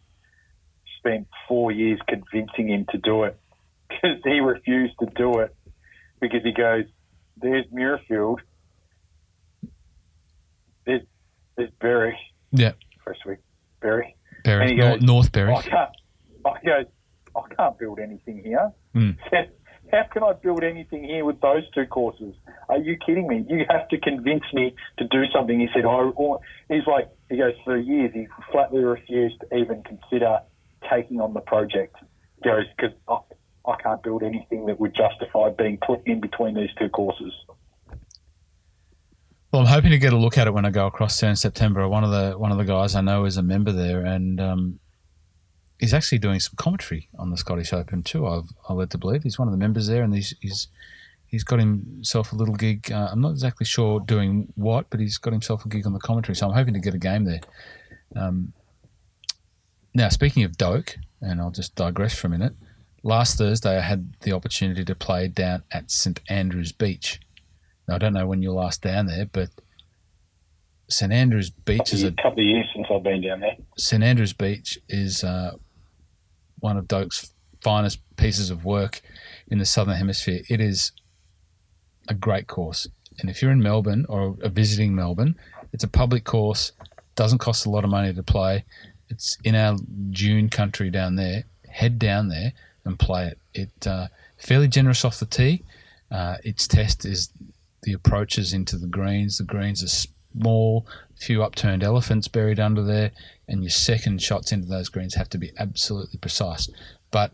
[0.99, 3.39] spent four years convincing him to do it
[3.89, 5.55] because he refused to do it
[6.20, 6.84] because he goes,
[7.36, 8.39] "There's Muirfield,
[10.86, 11.03] there's
[11.57, 12.14] there's Berwick,
[12.53, 12.72] Yeah,
[13.05, 13.39] Prestwick,
[13.80, 15.91] Berwick." Berwick, And he Nor- goes, North I can't.
[16.47, 16.86] I goes,
[17.36, 18.72] I can't build anything here.
[18.95, 19.16] Mm.
[19.93, 22.34] How can I build anything here with those two courses?
[22.68, 23.45] Are you kidding me?
[23.49, 25.59] You have to convince me to do something.
[25.59, 26.11] He said, I,
[26.68, 30.41] he's like, he goes, for years, he flatly refused to even consider
[30.91, 31.97] taking on the project.
[32.36, 36.55] He goes, because I, I can't build anything that would justify being put in between
[36.55, 37.32] these two courses.
[39.53, 41.36] Well, I'm hoping to get a look at it when I go across there in
[41.36, 41.89] September.
[41.89, 44.80] One of the one of the guys I know is a member there, and um,
[45.79, 48.26] he's actually doing some commentary on the Scottish Open too.
[48.26, 50.68] I've I led to believe he's one of the members there, and he's he's
[51.26, 52.91] he's got himself a little gig.
[52.91, 56.01] Uh, I'm not exactly sure doing what, but he's got himself a gig on the
[56.01, 56.37] commentary.
[56.37, 57.41] So I'm hoping to get a game there.
[58.16, 58.53] Um,
[59.95, 62.55] now, speaking of Doak, and I'll just digress for a minute.
[63.03, 67.20] Last Thursday, I had the opportunity to play down at St Andrews Beach.
[67.87, 69.51] Now, I don't know when you're last down there, but
[70.91, 73.57] St Andrews Beach is a a couple of years since I've been down there.
[73.76, 75.53] St Andrews Beach is uh,
[76.61, 79.01] one of Doak's finest pieces of work
[79.49, 80.43] in the southern hemisphere.
[80.49, 80.93] It is
[82.09, 82.87] a great course,
[83.19, 85.37] and if you're in Melbourne or visiting Melbourne,
[85.73, 86.73] it's a public course.
[87.15, 88.65] Doesn't cost a lot of money to play.
[89.09, 89.77] It's in our
[90.11, 91.45] June country down there.
[91.69, 92.53] Head down there
[92.85, 93.39] and play it.
[93.55, 95.65] It uh, fairly generous off the tee.
[96.11, 97.31] Uh, its test is
[97.83, 99.39] the approaches into the greens.
[99.39, 100.87] The greens are small,
[101.17, 103.11] few upturned elephants buried under there,
[103.49, 106.69] and your second shots into those greens have to be absolutely precise.
[107.11, 107.33] But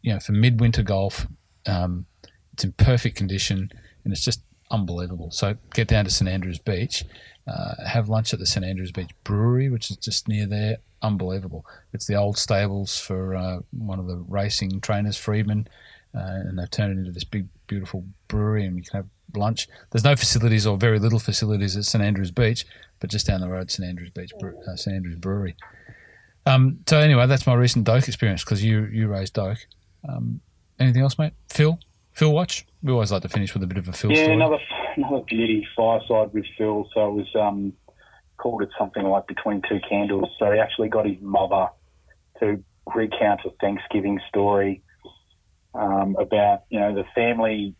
[0.00, 1.26] you know, for midwinter golf,
[1.66, 2.06] um,
[2.52, 3.70] it's in perfect condition,
[4.04, 5.30] and it's just unbelievable.
[5.30, 7.04] So get down to St Andrews Beach,
[7.46, 10.78] uh, have lunch at the St Andrews Beach Brewery, which is just near there.
[11.02, 11.66] Unbelievable!
[11.92, 15.66] It's the old stables for uh, one of the racing trainers, Friedman,
[16.14, 19.68] uh, and they've turned it into this big, beautiful brewery, and you can have lunch.
[19.90, 22.64] There's no facilities or very little facilities at St Andrews Beach,
[23.00, 25.56] but just down the road, St Andrews Beach, uh, St Andrews Brewery.
[26.46, 29.58] Um, so anyway, that's my recent Doak experience because you you raised Doak.
[30.08, 30.40] Um,
[30.78, 31.32] anything else, mate?
[31.48, 31.78] Phil,
[32.10, 32.66] Phil, watch.
[32.82, 34.34] We always like to finish with a bit of a Phil yeah, story.
[34.34, 34.58] another
[34.96, 36.88] another beauty fireside with Phil.
[36.94, 37.72] So it was um,
[38.38, 40.28] called it something like Between Two Candles.
[40.38, 41.68] So he actually got his mother
[42.40, 42.62] to
[42.94, 44.82] recount a Thanksgiving story
[45.74, 47.74] um, about you know the family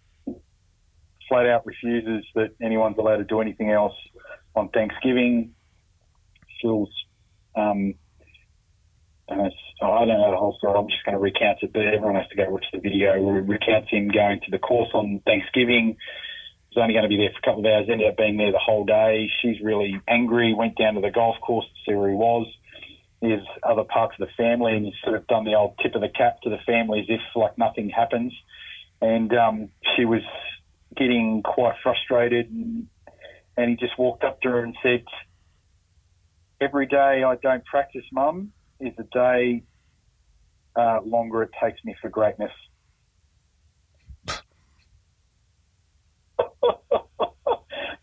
[1.33, 3.95] flat out refuses that anyone's allowed to do anything else
[4.55, 5.55] on Thanksgiving.
[6.61, 6.91] Phil's
[7.57, 7.95] um,
[9.29, 9.35] I
[10.05, 10.79] don't know the whole story.
[10.79, 13.21] I'm just going to recount it, but everyone has to go watch the video.
[13.21, 15.97] Where it recounts him going to the course on Thanksgiving.
[15.97, 17.89] He was only going to be there for a couple of hours.
[17.91, 19.31] Ended up being there the whole day.
[19.41, 20.55] She's really angry.
[20.55, 22.47] Went down to the golf course to see where he was.
[23.23, 26.03] his other parts of the family, and he's sort of done the old tip of
[26.03, 28.33] the cap to the family as if like nothing happens.
[29.01, 30.23] And um, she was
[30.97, 32.87] getting quite frustrated, and,
[33.57, 35.05] and he just walked up to her and said,
[36.61, 39.63] "Every day I don't practice, Mum." is a day
[40.75, 42.51] uh, longer it takes me for greatness.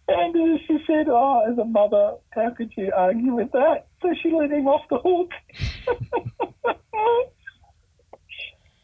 [0.08, 4.32] and she said, "Oh, as a mother, how could you argue with that?" So she
[4.32, 5.32] let him off the hook.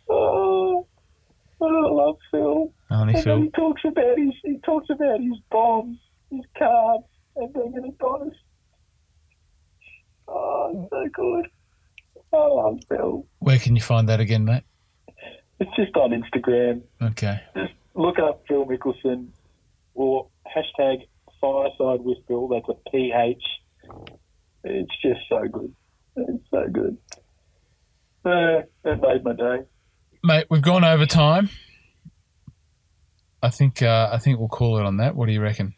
[0.10, 0.88] oh,
[1.62, 2.74] I love Phil.
[2.92, 3.36] Only and Phil.
[3.36, 5.98] then he talks about his he talks about his bombs,
[6.30, 8.36] his carbs, and being an Adonis.
[10.28, 11.48] Oh, so good.
[12.34, 13.26] I love Phil.
[13.40, 14.64] Where can you find that again, mate?
[15.60, 16.82] It's just on Instagram.
[17.02, 17.40] Okay.
[17.56, 19.28] Just look up Phil Mickelson
[19.94, 21.08] or hashtag
[21.40, 22.48] fireside with Phil.
[22.50, 23.44] That's a PH.
[24.66, 25.74] It's just so good.
[26.18, 26.98] It's so good.
[28.26, 29.64] Uh, it made my day.
[30.26, 31.52] Mate, we've gone over time.
[33.44, 35.16] I think uh, I think we'll call it on that.
[35.16, 35.76] What do you reckon?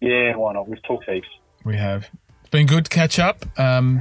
[0.00, 0.66] Yeah, why not?
[0.66, 1.28] We've talked heaps.
[1.62, 2.08] We have.
[2.40, 3.44] It's been good to catch up.
[3.58, 4.00] Um,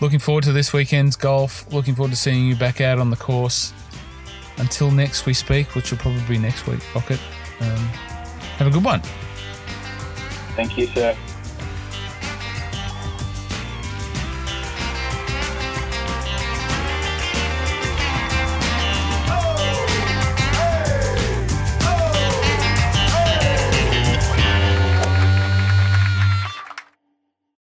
[0.00, 1.70] looking forward to this weekend's golf.
[1.74, 3.74] Looking forward to seeing you back out on the course.
[4.56, 7.20] Until next we speak, which will probably be next week, Rocket.
[7.60, 7.76] Um,
[8.56, 9.02] have a good one.
[10.56, 11.14] Thank you, sir.